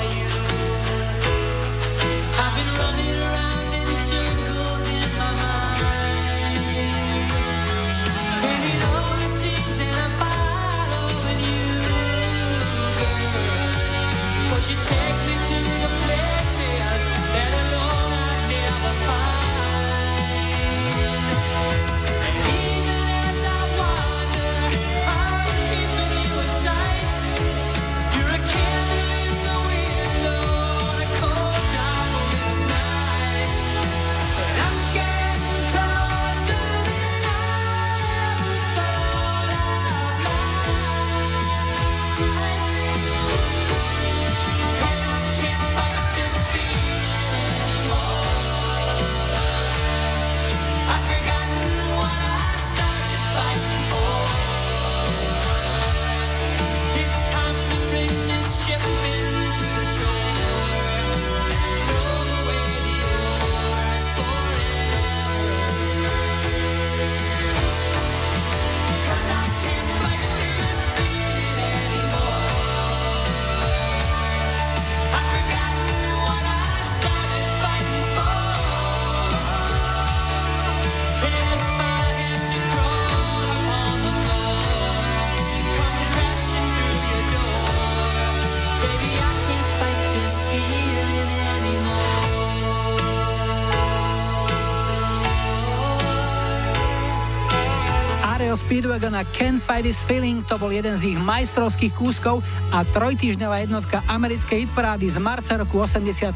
[98.81, 102.41] Speedwagon a Can't Fight This Feeling to bol jeden z ich majstrovských kúskov
[102.73, 106.33] a trojtýždňová jednotka americkej hitparády z marca roku 85.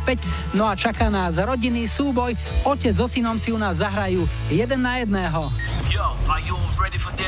[0.53, 2.37] No a čaká nás rodinný súboj.
[2.61, 5.41] Otec so synom si u nás zahrajú jeden na jedného.
[5.89, 6.05] Yo,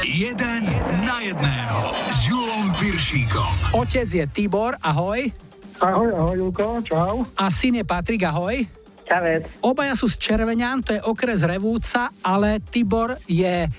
[0.05, 0.61] jeden
[1.01, 1.80] na jedného
[2.13, 3.74] s Julom Piršíkom.
[3.74, 5.34] Otec je Tibor, ahoj.
[5.82, 7.26] Ahoj, ahoj, Julko, čau.
[7.34, 8.70] A syn je Patrik, ahoj.
[9.08, 9.47] Čavec.
[9.64, 13.70] Obaja sú z Červenian, to je okres Revúca, ale Tibor je e,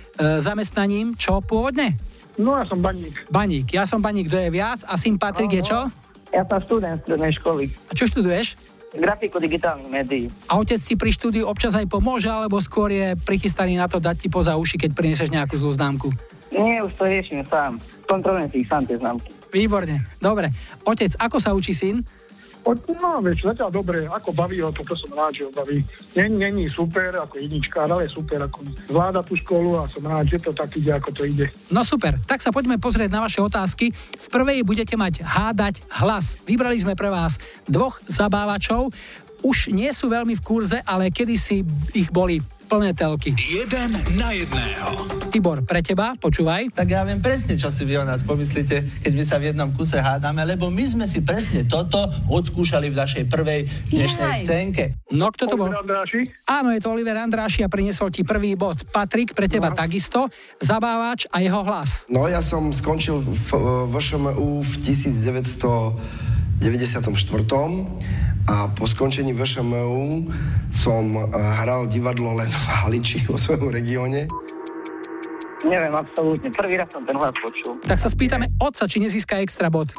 [0.41, 1.93] zamestnaním čo pôvodne?
[2.41, 3.29] No ja som baník.
[3.29, 3.76] Baník.
[3.76, 5.91] Ja som baník, kto je viac a syn Patrik je čo?
[6.33, 7.68] Ja som študent strednej školy.
[7.89, 8.57] A čo študuješ?
[8.97, 10.24] Grafiku digitálnych médií.
[10.49, 14.16] A otec si pri štúdiu občas aj pomôže, alebo skôr je prichystaný na to dať
[14.24, 16.09] ti poza uši, keď prinesieš nejakú zlú známku?
[16.49, 17.76] Nie, už to riešim sám.
[18.09, 19.29] Kontrolujem si ich sám tie známky.
[19.53, 20.09] Výborne.
[20.16, 20.49] Dobre.
[20.89, 22.01] Otec, ako sa učí syn?
[22.75, 25.81] No, vieš, zatiaľ dobre, ako baví ho, toto som rád, že ho baví.
[26.12, 30.53] Není, super ako jednička, ale super, ako zvláda tú školu a som rád, že to
[30.53, 31.49] tak ide, ako to ide.
[31.73, 33.95] No super, tak sa poďme pozrieť na vaše otázky.
[33.95, 36.37] V prvej budete mať hádať hlas.
[36.45, 38.93] Vybrali sme pre vás dvoch zabávačov.
[39.41, 41.62] Už nie sú veľmi v kurze, ale kedysi
[41.95, 43.33] ich boli plné telky.
[43.35, 44.93] Jeden na jedného.
[45.33, 46.69] Tibor, pre teba, počúvaj.
[46.77, 49.73] Tak ja viem presne, čo si vy o nás pomyslíte, keď my sa v jednom
[49.73, 54.43] kuse hádame, lebo my sme si presne toto odskúšali v našej prvej dnešnej Jaj.
[54.45, 54.85] scénke.
[55.09, 55.73] No, kto to bol?
[55.73, 56.29] Andráši?
[56.45, 58.85] Áno, je to Oliver Andráši a priniesol ti prvý bod.
[58.93, 60.29] Patrik, pre teba takisto.
[60.61, 62.05] Zabávač a jeho hlas.
[62.12, 63.51] No ja som skončil v
[63.89, 64.73] VŠMU v
[66.59, 70.27] 1994 a po skončení VŠMU
[70.73, 71.23] som eh,
[71.63, 74.25] hral divadlo len v Haliči vo svojom regióne.
[75.67, 76.49] Neviem, absolútne.
[76.55, 77.83] Prvý raz som ten hlas počul.
[77.83, 79.91] Tak sa spýtame otca, či nezíska extra bod.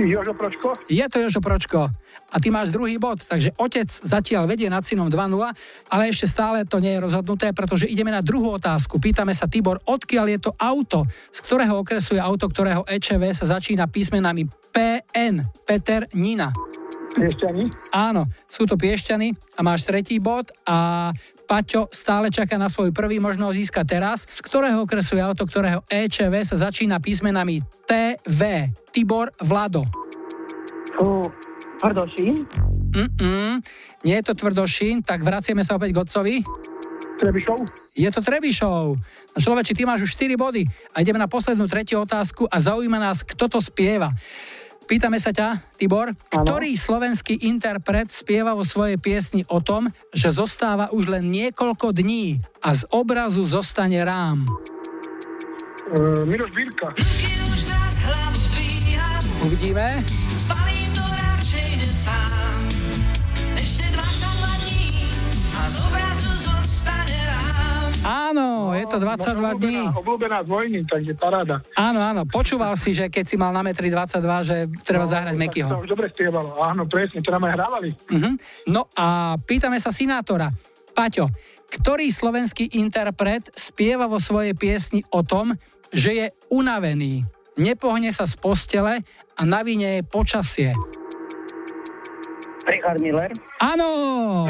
[0.00, 0.68] Jožo Pročko?
[0.88, 1.92] Je to Jožo Pročko.
[2.32, 5.52] A ty máš druhý bod, takže otec zatiaľ vedie nad synom 2-0,
[5.92, 8.96] ale ešte stále to nie je rozhodnuté, pretože ideme na druhú otázku.
[8.96, 13.60] Pýtame sa, Tibor, odkiaľ je to auto, z ktorého okresu je auto, ktorého EČV sa
[13.60, 16.48] začína písmenami PN, Peter Nina.
[17.12, 17.92] Piešťani?
[17.92, 21.12] Áno, sú to Piešťany a máš tretí bod a
[21.52, 24.24] Paťo stále čaká na svoj prvý, možno ho získa teraz.
[24.24, 28.72] Z ktorého okresu je auto, ktorého EČV sa začína písmenami TV.
[28.88, 29.84] Tibor Vlado.
[30.96, 31.20] Fú,
[31.76, 32.48] Tvrdošín?
[32.96, 33.60] Mm-mm,
[34.00, 36.34] nie je to Tvrdošín, tak vraciame sa opäť k otcovi.
[37.20, 37.60] Trebišov?
[38.00, 38.96] Je to Trebišov.
[39.36, 40.64] Človeči, ty máš už 4 body
[40.96, 44.08] a ideme na poslednú tretiu otázku a zaujíma nás, kto to spieva.
[44.92, 50.92] Pýtame sa ťa, Tibor, ktorý slovenský interpret spieva vo svojej piesni o tom, že zostáva
[50.92, 54.44] už len niekoľko dní a z obrazu zostane rám.
[55.96, 56.92] Uh, Miroš Bírka.
[59.40, 60.04] Uvidíme.
[68.02, 69.86] Áno, je to 22 dní.
[69.94, 71.62] Obľúbená, z vojny, takže paráda.
[71.78, 75.38] Áno, áno, počúval si, že keď si mal na metri 22, že treba zahrať tak
[75.38, 75.68] To Mekyho.
[75.78, 76.58] už dobre spievalo.
[76.58, 77.90] Áno, presne, to nám aj hrávali.
[78.10, 78.30] Mhm.
[78.66, 80.50] No a pýtame sa sinátora.
[80.92, 81.30] Paťo,
[81.70, 85.54] ktorý slovenský interpret spieva vo svojej piesni o tom,
[85.94, 87.22] že je unavený,
[87.54, 89.06] nepohne sa z postele
[89.38, 90.70] a na vine je počasie?
[92.66, 93.30] Richard Miller?
[93.58, 94.46] Áno!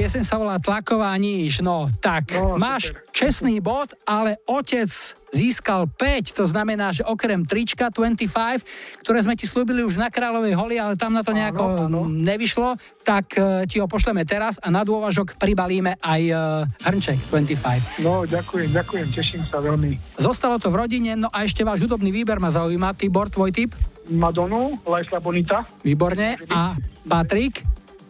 [0.00, 1.60] Pieseň sa volá Tlaková níž.
[1.60, 3.04] No, tak, No, máš super.
[3.12, 4.88] čestný bod, ale otec
[5.28, 8.64] získal 5, to znamená, že okrem trička 25,
[9.04, 12.08] ktoré sme ti slúbili už na Kráľovej holi, ale tam na to nejako áno.
[12.08, 16.34] nevyšlo, tak e, ti ho pošleme teraz a na dôvažok pribalíme aj e,
[16.82, 18.00] hrnček 25.
[18.00, 20.00] No, ďakujem, ďakujem, teším sa veľmi.
[20.16, 22.96] Zostalo to v rodine, no a ešte váš hudobný výber ma zaujíma.
[22.96, 23.76] Tibor, tvoj tip?
[24.08, 25.62] Madonu, Lajsla Bonita.
[25.84, 26.40] Výborne.
[26.48, 26.74] A
[27.04, 27.62] Patrik?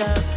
[0.00, 0.35] up.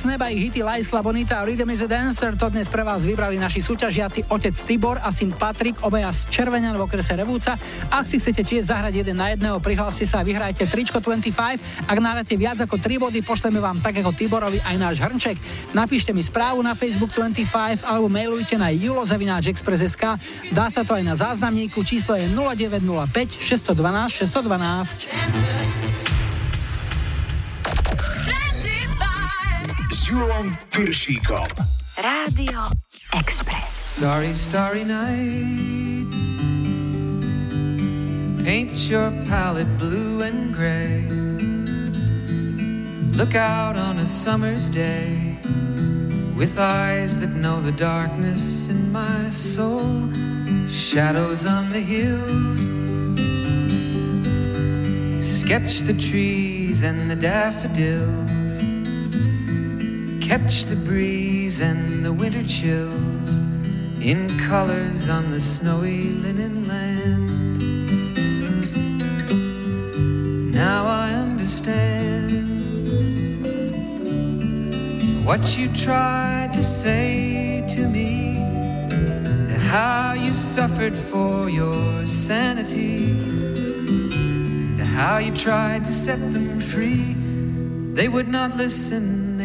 [0.00, 2.32] Sneba ich hity Laisla Bonita a Rhythm is a Dancer.
[2.32, 6.72] To dnes pre vás vybrali naši súťažiaci otec Tibor a syn Patrik, obaja z Červenian
[6.72, 7.60] v okrese Revúca.
[7.92, 11.84] Ak si chcete tiež zahrať jeden na jedného, prihláste sa a vyhrajte tričko 25.
[11.84, 15.36] Ak náradete viac ako 3 body, pošleme vám tak ako Tiborovi aj náš hrnček.
[15.76, 20.16] Napíšte mi správu na Facebook 25 alebo mailujte na julozavináčexpress.sk.
[20.48, 25.49] Dá sa to aj na záznamníku, číslo je 0905 612 612.
[31.00, 31.48] Julom
[31.96, 32.60] Rádio
[33.14, 33.96] Express.
[33.96, 36.12] Starry, starry night.
[38.44, 41.08] Paint your palette blue and gray.
[43.16, 45.38] Look out on a summer's day
[46.36, 50.12] with eyes that know the darkness in my soul.
[50.68, 52.60] Shadows on the hills.
[55.24, 58.29] Sketch the trees and the daffodils
[60.30, 63.38] catch the breeze and the winter chills
[64.00, 67.58] in colors on the snowy linen land.
[70.54, 72.46] Now I understand
[75.26, 83.10] what you tried to say to me, and how you suffered for your sanity,
[84.78, 87.16] and how you tried to set them free.
[87.94, 89.19] They would not listen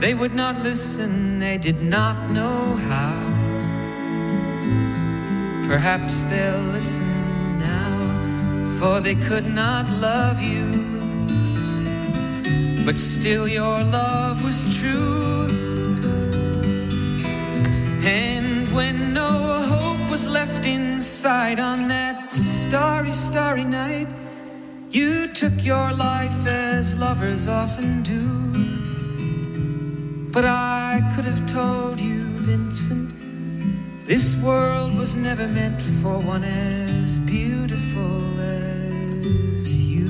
[0.00, 3.34] They would not listen, they did not know how.
[5.68, 10.66] Perhaps they'll listen now, for they could not love you.
[12.84, 15.46] But still, your love was true.
[18.04, 19.30] And when no
[19.62, 24.08] hope was left inside on that starry, starry night,
[24.90, 28.53] you took your life as lovers often do.
[30.34, 33.08] But I could have told you, Vincent,
[34.04, 40.08] this world was never meant for one as beautiful as you.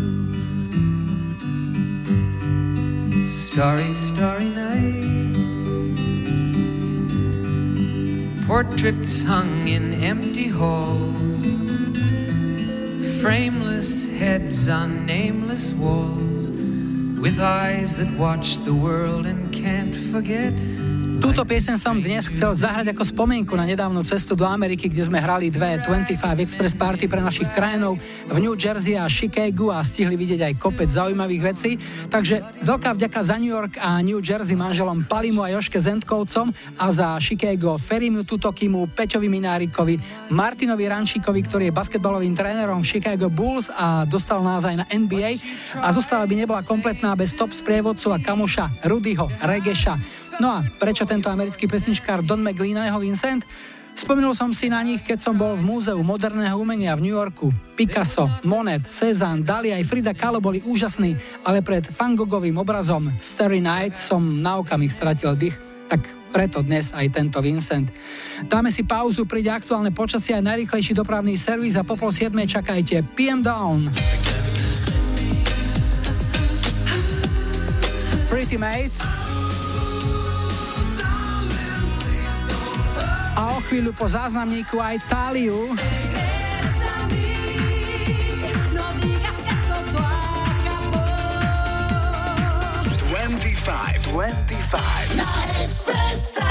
[3.29, 5.05] Starry, starry night.
[8.47, 11.45] Portraits hung in empty halls,
[13.21, 16.34] frameless heads on nameless walls,
[17.25, 20.53] with eyes that watch the world and can't forget.
[21.25, 25.25] Túto piesen som dnes chcel zahrať ako spomienku na nedávnu cestu do Ameriky, kde sme
[25.25, 27.97] hrali dve 25 Express Party pre našich krajinov
[28.29, 31.81] v New Jersey a Chicago a stihli vidieť aj kopec zaujímavých vecí.
[32.13, 36.87] Takže veľká vďaka za New York a New Jersey manželom Palimu a Joške Zentkovcom a
[36.93, 39.97] za Chicago Ferimu Tutokimu, Peťovi Minárikovi,
[40.29, 45.41] Martinovi Rančíkovi, ktorý je basketbalovým trénerom v Chicago Bulls a dostal nás aj na NBA
[45.81, 50.24] a zostava by nebola kompletná bez top sprievodcov a kamoša Rudyho Regeša.
[50.43, 53.47] No a prečo tento americký pesničkár Don McLean a jeho Vincent?
[53.95, 57.55] Spomenul som si na nich, keď som bol v Múzeu moderného umenia v New Yorku.
[57.79, 61.15] Picasso, Monet, Cézanne, Dali aj Frida Kahlo boli úžasní,
[61.47, 62.19] ale pred Van
[62.59, 65.55] obrazom Starry Night som na okamih stratil dých.
[65.87, 66.03] Tak
[66.35, 67.95] preto dnes aj tento Vincent.
[68.51, 73.07] Dáme si pauzu, príde aktuálne počasie a najrychlejší dopravný servis a po pol 7 čakajte
[73.15, 73.95] PM Down.
[78.27, 79.24] Pretty Mates
[83.35, 85.75] a o chvíľu po záznamníku aj Táliu.
[93.15, 95.19] 25, 25.
[95.19, 96.47] Na Expresse.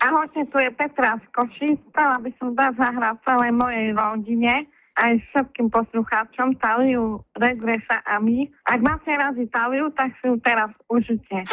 [0.00, 1.70] Ahojte, tu je Petra z Koší.
[1.92, 4.64] Chcela by som dať zahrať celej mojej rodine
[4.96, 8.48] aj všetkým poslucháčom Taliu, Regresa a my.
[8.68, 11.44] Ak máte raz Itáliu, tak si ju teraz užite.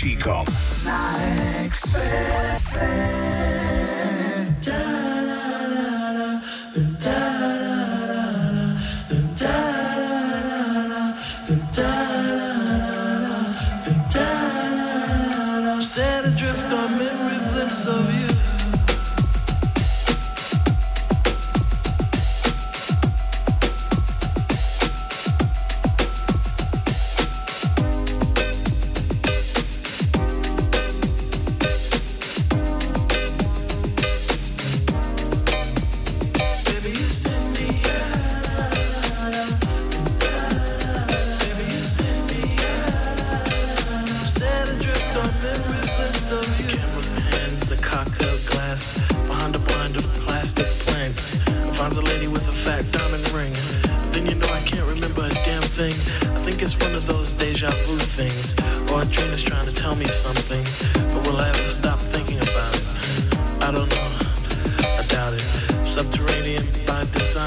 [0.00, 0.29] Chico.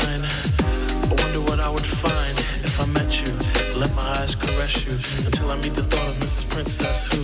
[0.06, 3.32] I wonder what I would find if I met you.
[3.80, 4.94] Let my eyes caress you
[5.26, 6.50] until I meet the thought of Mrs.
[6.50, 7.24] Princess, who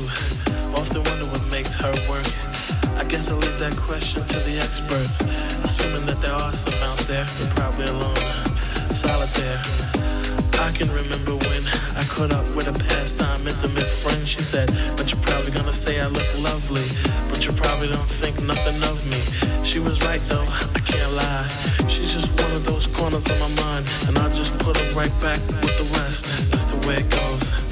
[0.80, 2.28] often wonder what makes her work.
[2.96, 5.22] I guess I'll leave that question to the experts,
[5.64, 8.16] assuming that there are some out there, but probably alone,
[8.94, 9.62] solitaire.
[10.60, 11.64] I can remember when
[11.96, 14.28] I caught up with a pastime intimate friend.
[14.28, 16.88] She said, but you're probably gonna say I look lovely,
[17.30, 19.49] but you probably don't think nothing of me.
[19.70, 21.48] She was right though, I can't lie.
[21.88, 25.14] She's just one of those corners on my mind, and I just put her right
[25.22, 26.26] back with the rest.
[26.52, 27.69] That's the way it goes.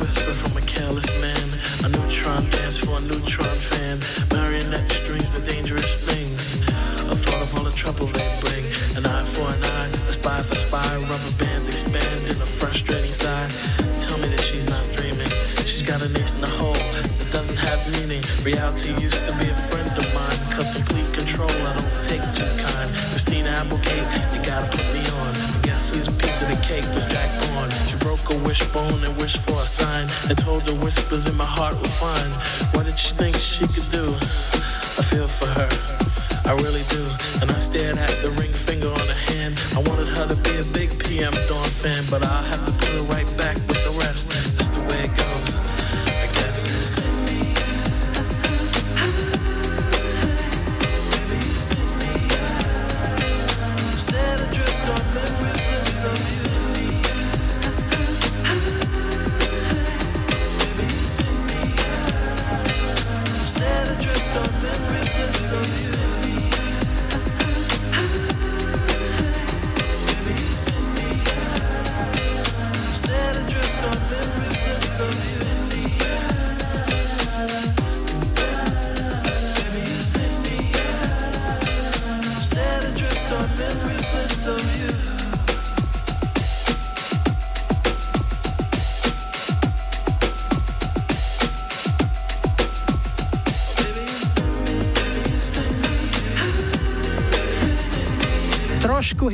[0.00, 1.46] whisper from a careless man.
[1.84, 4.00] A neutron dance for a neutron fan.
[4.32, 6.62] Marionette strings are dangerous things.
[7.10, 8.64] I thought of all the trouble they bring.
[8.96, 10.96] An eye for an eye, a spy for spy.
[10.96, 13.48] Rubber bands expand in a frustrating sigh.
[14.00, 15.30] Tell me that she's not dreaming.
[15.68, 18.22] She's got a ace in the hole that doesn't have meaning.
[18.42, 20.40] Reality used to be a friend of mine.
[20.56, 22.88] Cause complete control I don't take too kind.
[23.12, 25.32] Christina Applegate, you gotta put me on.
[25.62, 27.72] Guess whose piece of the cake was Jack Bond?
[27.88, 29.66] She broke a wishbone and wished for a
[30.30, 32.30] and told the whispers in my heart were fine.
[32.70, 34.14] What did she think she could do?
[34.14, 35.68] I feel for her.
[36.46, 37.02] I really do.
[37.42, 39.60] And I stared at the ring finger on her hand.
[39.74, 42.69] I wanted her to be a big PM Dawn fan, but I'll have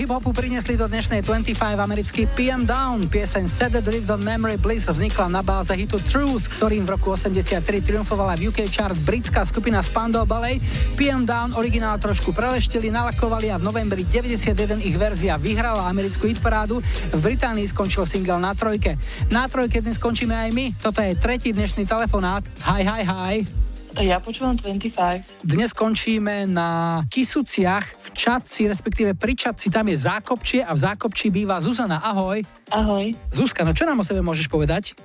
[0.06, 3.10] hip-hopu priniesli do dnešnej 25 americký PM Down.
[3.10, 7.10] Pieseň Set the Drift on Memory Bliss vznikla na báze hitu Truth, ktorým v roku
[7.10, 10.62] 83 triumfovala v UK chart britská skupina Spandau Ballet.
[10.94, 16.78] PM Down originál trošku preleštili, nalakovali a v novembri 91 ich verzia vyhrala americkú hitparádu.
[17.10, 18.94] V Británii skončil single na trojke.
[19.34, 20.66] Na trojke dnes skončíme aj my.
[20.78, 22.46] Toto je tretí dnešný telefonát.
[22.62, 23.66] Hi, hi, hi.
[23.96, 25.40] Ja počúvam 25.
[25.40, 31.28] Dnes končíme na Kisuciach v Čadci, respektíve pri Čadci, tam je Zákopčie a v Zákopči
[31.28, 32.00] býva Zuzana.
[32.00, 32.40] Ahoj.
[32.72, 33.12] Ahoj.
[33.28, 34.96] Zuzka, no čo nám o sebe môžeš povedať?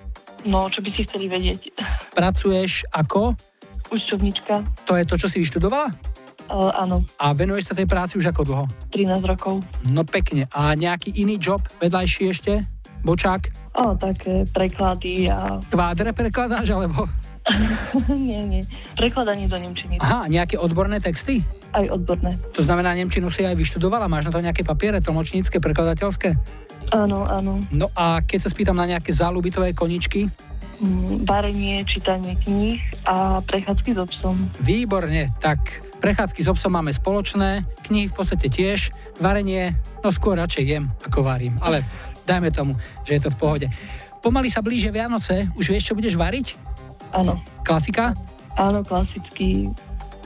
[0.48, 1.76] No, čo by si chceli vedieť?
[2.18, 3.36] Pracuješ ako?
[3.92, 4.64] Učovnička.
[4.88, 5.92] To je to, čo si vyštudovala?
[6.48, 8.66] Uh, áno, A venuješ sa tej práci už ako dlho?
[8.96, 9.60] 13 rokov.
[9.92, 10.48] No pekne.
[10.56, 12.64] A nejaký iný job vedľajší ešte?
[13.04, 13.52] Bočák?
[13.76, 15.60] O, také preklady a...
[15.68, 17.12] Kvádre prekladáš, alebo?
[18.14, 18.62] nie, nie.
[18.94, 19.98] Prekladanie do Nemčiny.
[19.98, 21.42] Aha, nejaké odborné texty?
[21.74, 22.38] Aj odborné.
[22.54, 24.12] To znamená, Nemčinu si aj vyštudovala?
[24.12, 26.38] Máš na to nejaké papiere tlmočnícke, prekladateľské?
[26.92, 27.62] Áno, áno.
[27.72, 30.28] No a keď sa spýtam na nejaké záľubitové koničky?
[30.82, 34.50] Mm, varenie, čítanie kníh a prechádzky so psom.
[34.58, 35.62] Výborne, tak
[36.02, 38.90] prechádzky s obsom máme spoločné, knihy v podstate tiež,
[39.22, 41.86] varenie, no skôr radšej jem, ako varím, ale
[42.26, 42.74] dajme tomu,
[43.06, 43.68] že je to v pohode.
[44.26, 46.58] Pomaly sa blíže Vianoce, už vieš, čo budeš variť?
[47.12, 47.40] Áno.
[47.68, 48.16] Klasika?
[48.60, 49.72] Áno, klasicky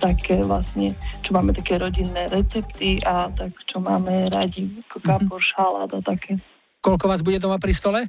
[0.01, 0.91] také vlastne,
[1.23, 6.37] čo máme také rodinné recepty a tak, čo máme radi, ako kapor, šalát a také.
[6.83, 7.99] Koľko vás bude doma pri stole?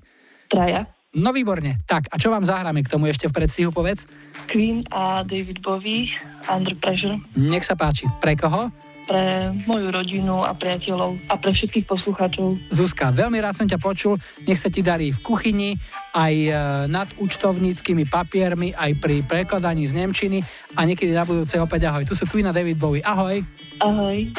[0.50, 0.84] Traja.
[1.16, 1.80] No výborne.
[1.88, 4.04] Tak, a čo vám zahráme k tomu ešte v predstihu, povedz?
[4.52, 6.12] Queen a David Bowie,
[6.52, 7.16] Under Pressure.
[7.40, 8.04] Nech sa páči.
[8.20, 8.68] Pre koho?
[9.06, 12.58] Pre moju rodinu a priateľov a pre všetkých poslucháčov.
[12.74, 14.18] Zuzka, veľmi rád som ťa počul.
[14.44, 15.78] Nech sa ti darí v kuchyni,
[16.12, 16.50] aj e,
[16.90, 20.42] nad účtovníckými papiermi, aj pri prekladaní z Nemčiny
[20.74, 22.02] a niekedy na budúce opäť ahoj.
[22.02, 23.00] Tu sú Queen a David Bowie.
[23.06, 23.46] Ahoj.
[23.78, 24.34] Ahoj.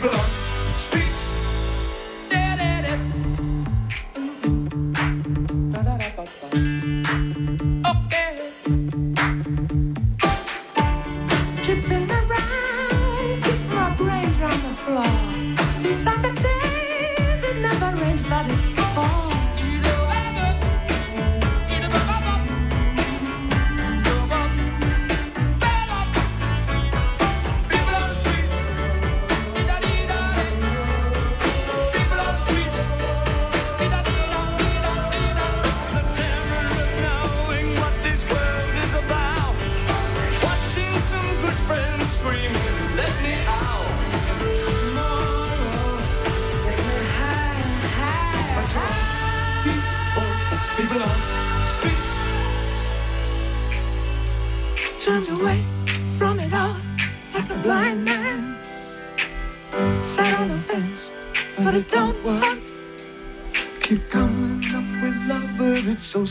[0.00, 0.37] People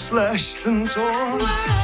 [0.08, 1.77] slashed and torn.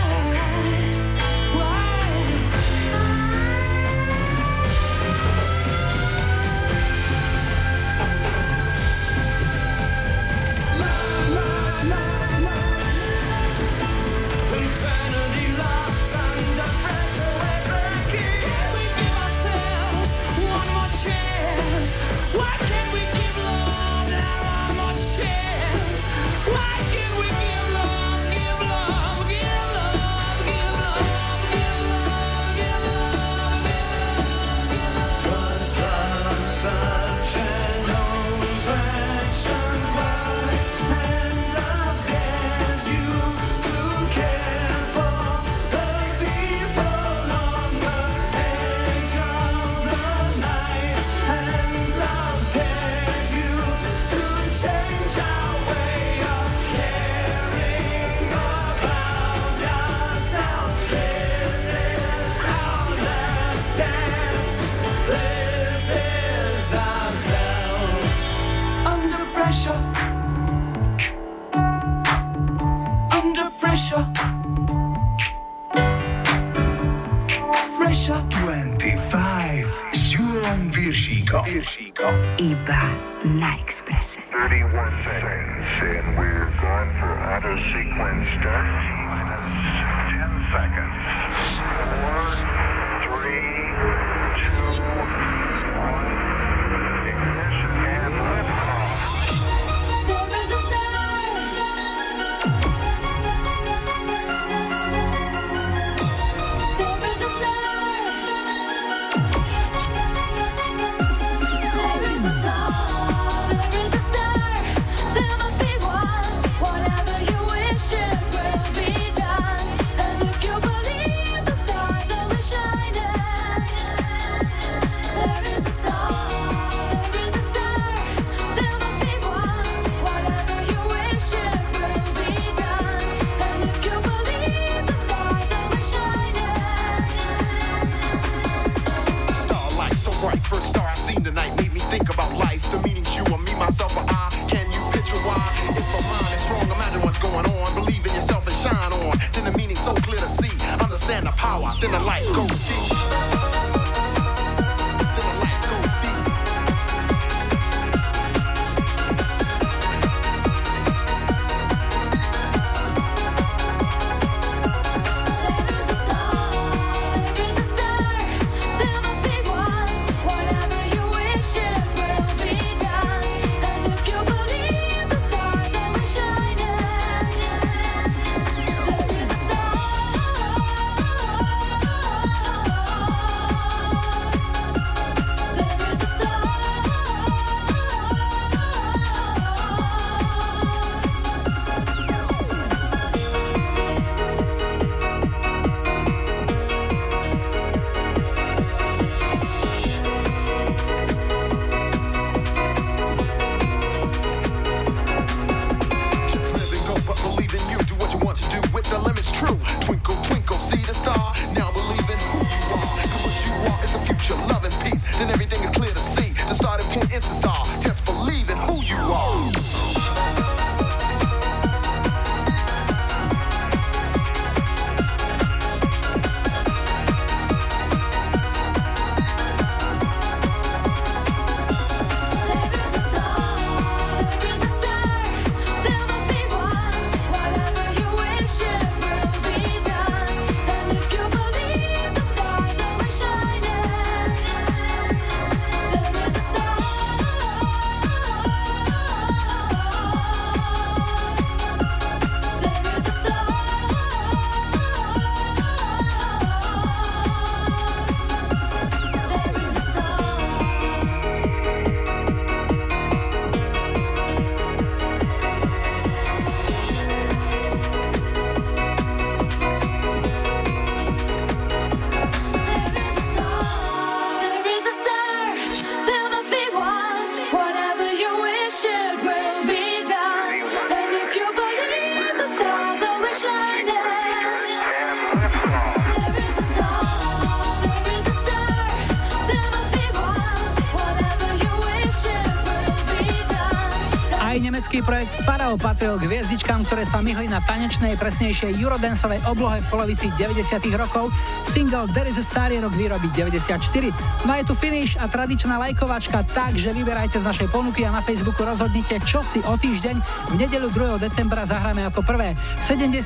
[296.03, 300.83] Farao patril k hviezdičkám, ktoré sa myhli na tanečnej, presnejšej eurodanceovej oblohe v polovici 90
[300.99, 301.31] rokov.
[301.63, 304.11] Single There is a Star je rok výroby 94.
[304.43, 308.67] No je tu finish a tradičná lajkovačka, takže vyberajte z našej ponuky a na Facebooku
[308.67, 310.19] rozhodnite, čo si o týždeň
[310.51, 311.23] v nedelu 2.
[311.23, 312.51] decembra zahráme ako prvé.
[312.83, 313.23] 70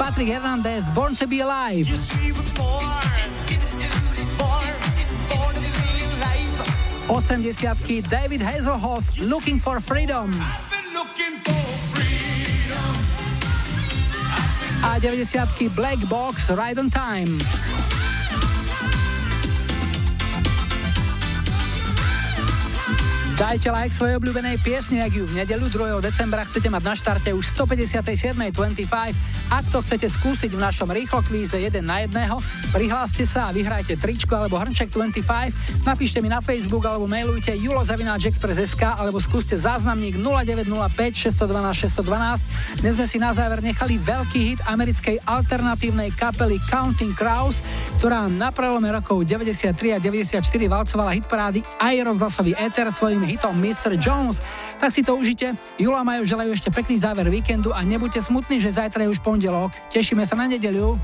[0.00, 1.84] Patrick Hernandez, Born to be Alive.
[7.04, 10.32] 80 David Hazelhoff, Looking for Freedom.
[15.04, 17.28] 90 Black Box, Ride on Time.
[23.36, 26.00] Dajte like svojej obľúbenej piesni, ak ju v nedelu 2.
[26.00, 29.12] decembra chcete mať na štarte už 157.25.
[29.52, 33.94] Ak to chcete skúsiť v našom rýchlo kvíze 1 na 1, prihláste sa a vyhrajte
[33.94, 40.90] tričko alebo hrnček 25, napíšte mi na Facebook alebo mailujte julozavináčexpress.sk alebo skúste záznamník 0905
[41.30, 42.82] 612 612.
[42.82, 47.62] Dnes sme si na záver nechali veľký hit americkej alternatívnej kapely Counting Crows,
[48.02, 53.94] ktorá na prelome rokov 93 a 94 valcovala hitparády aj rozhlasový éter svojim hitom Mr.
[53.94, 54.42] Jones.
[54.82, 55.54] Tak si to užite.
[55.78, 59.70] Jula majú želajú ešte pekný záver víkendu a nebuďte smutní, že zajtra je už pondelok.
[59.94, 60.98] Tešíme sa na nedeľu.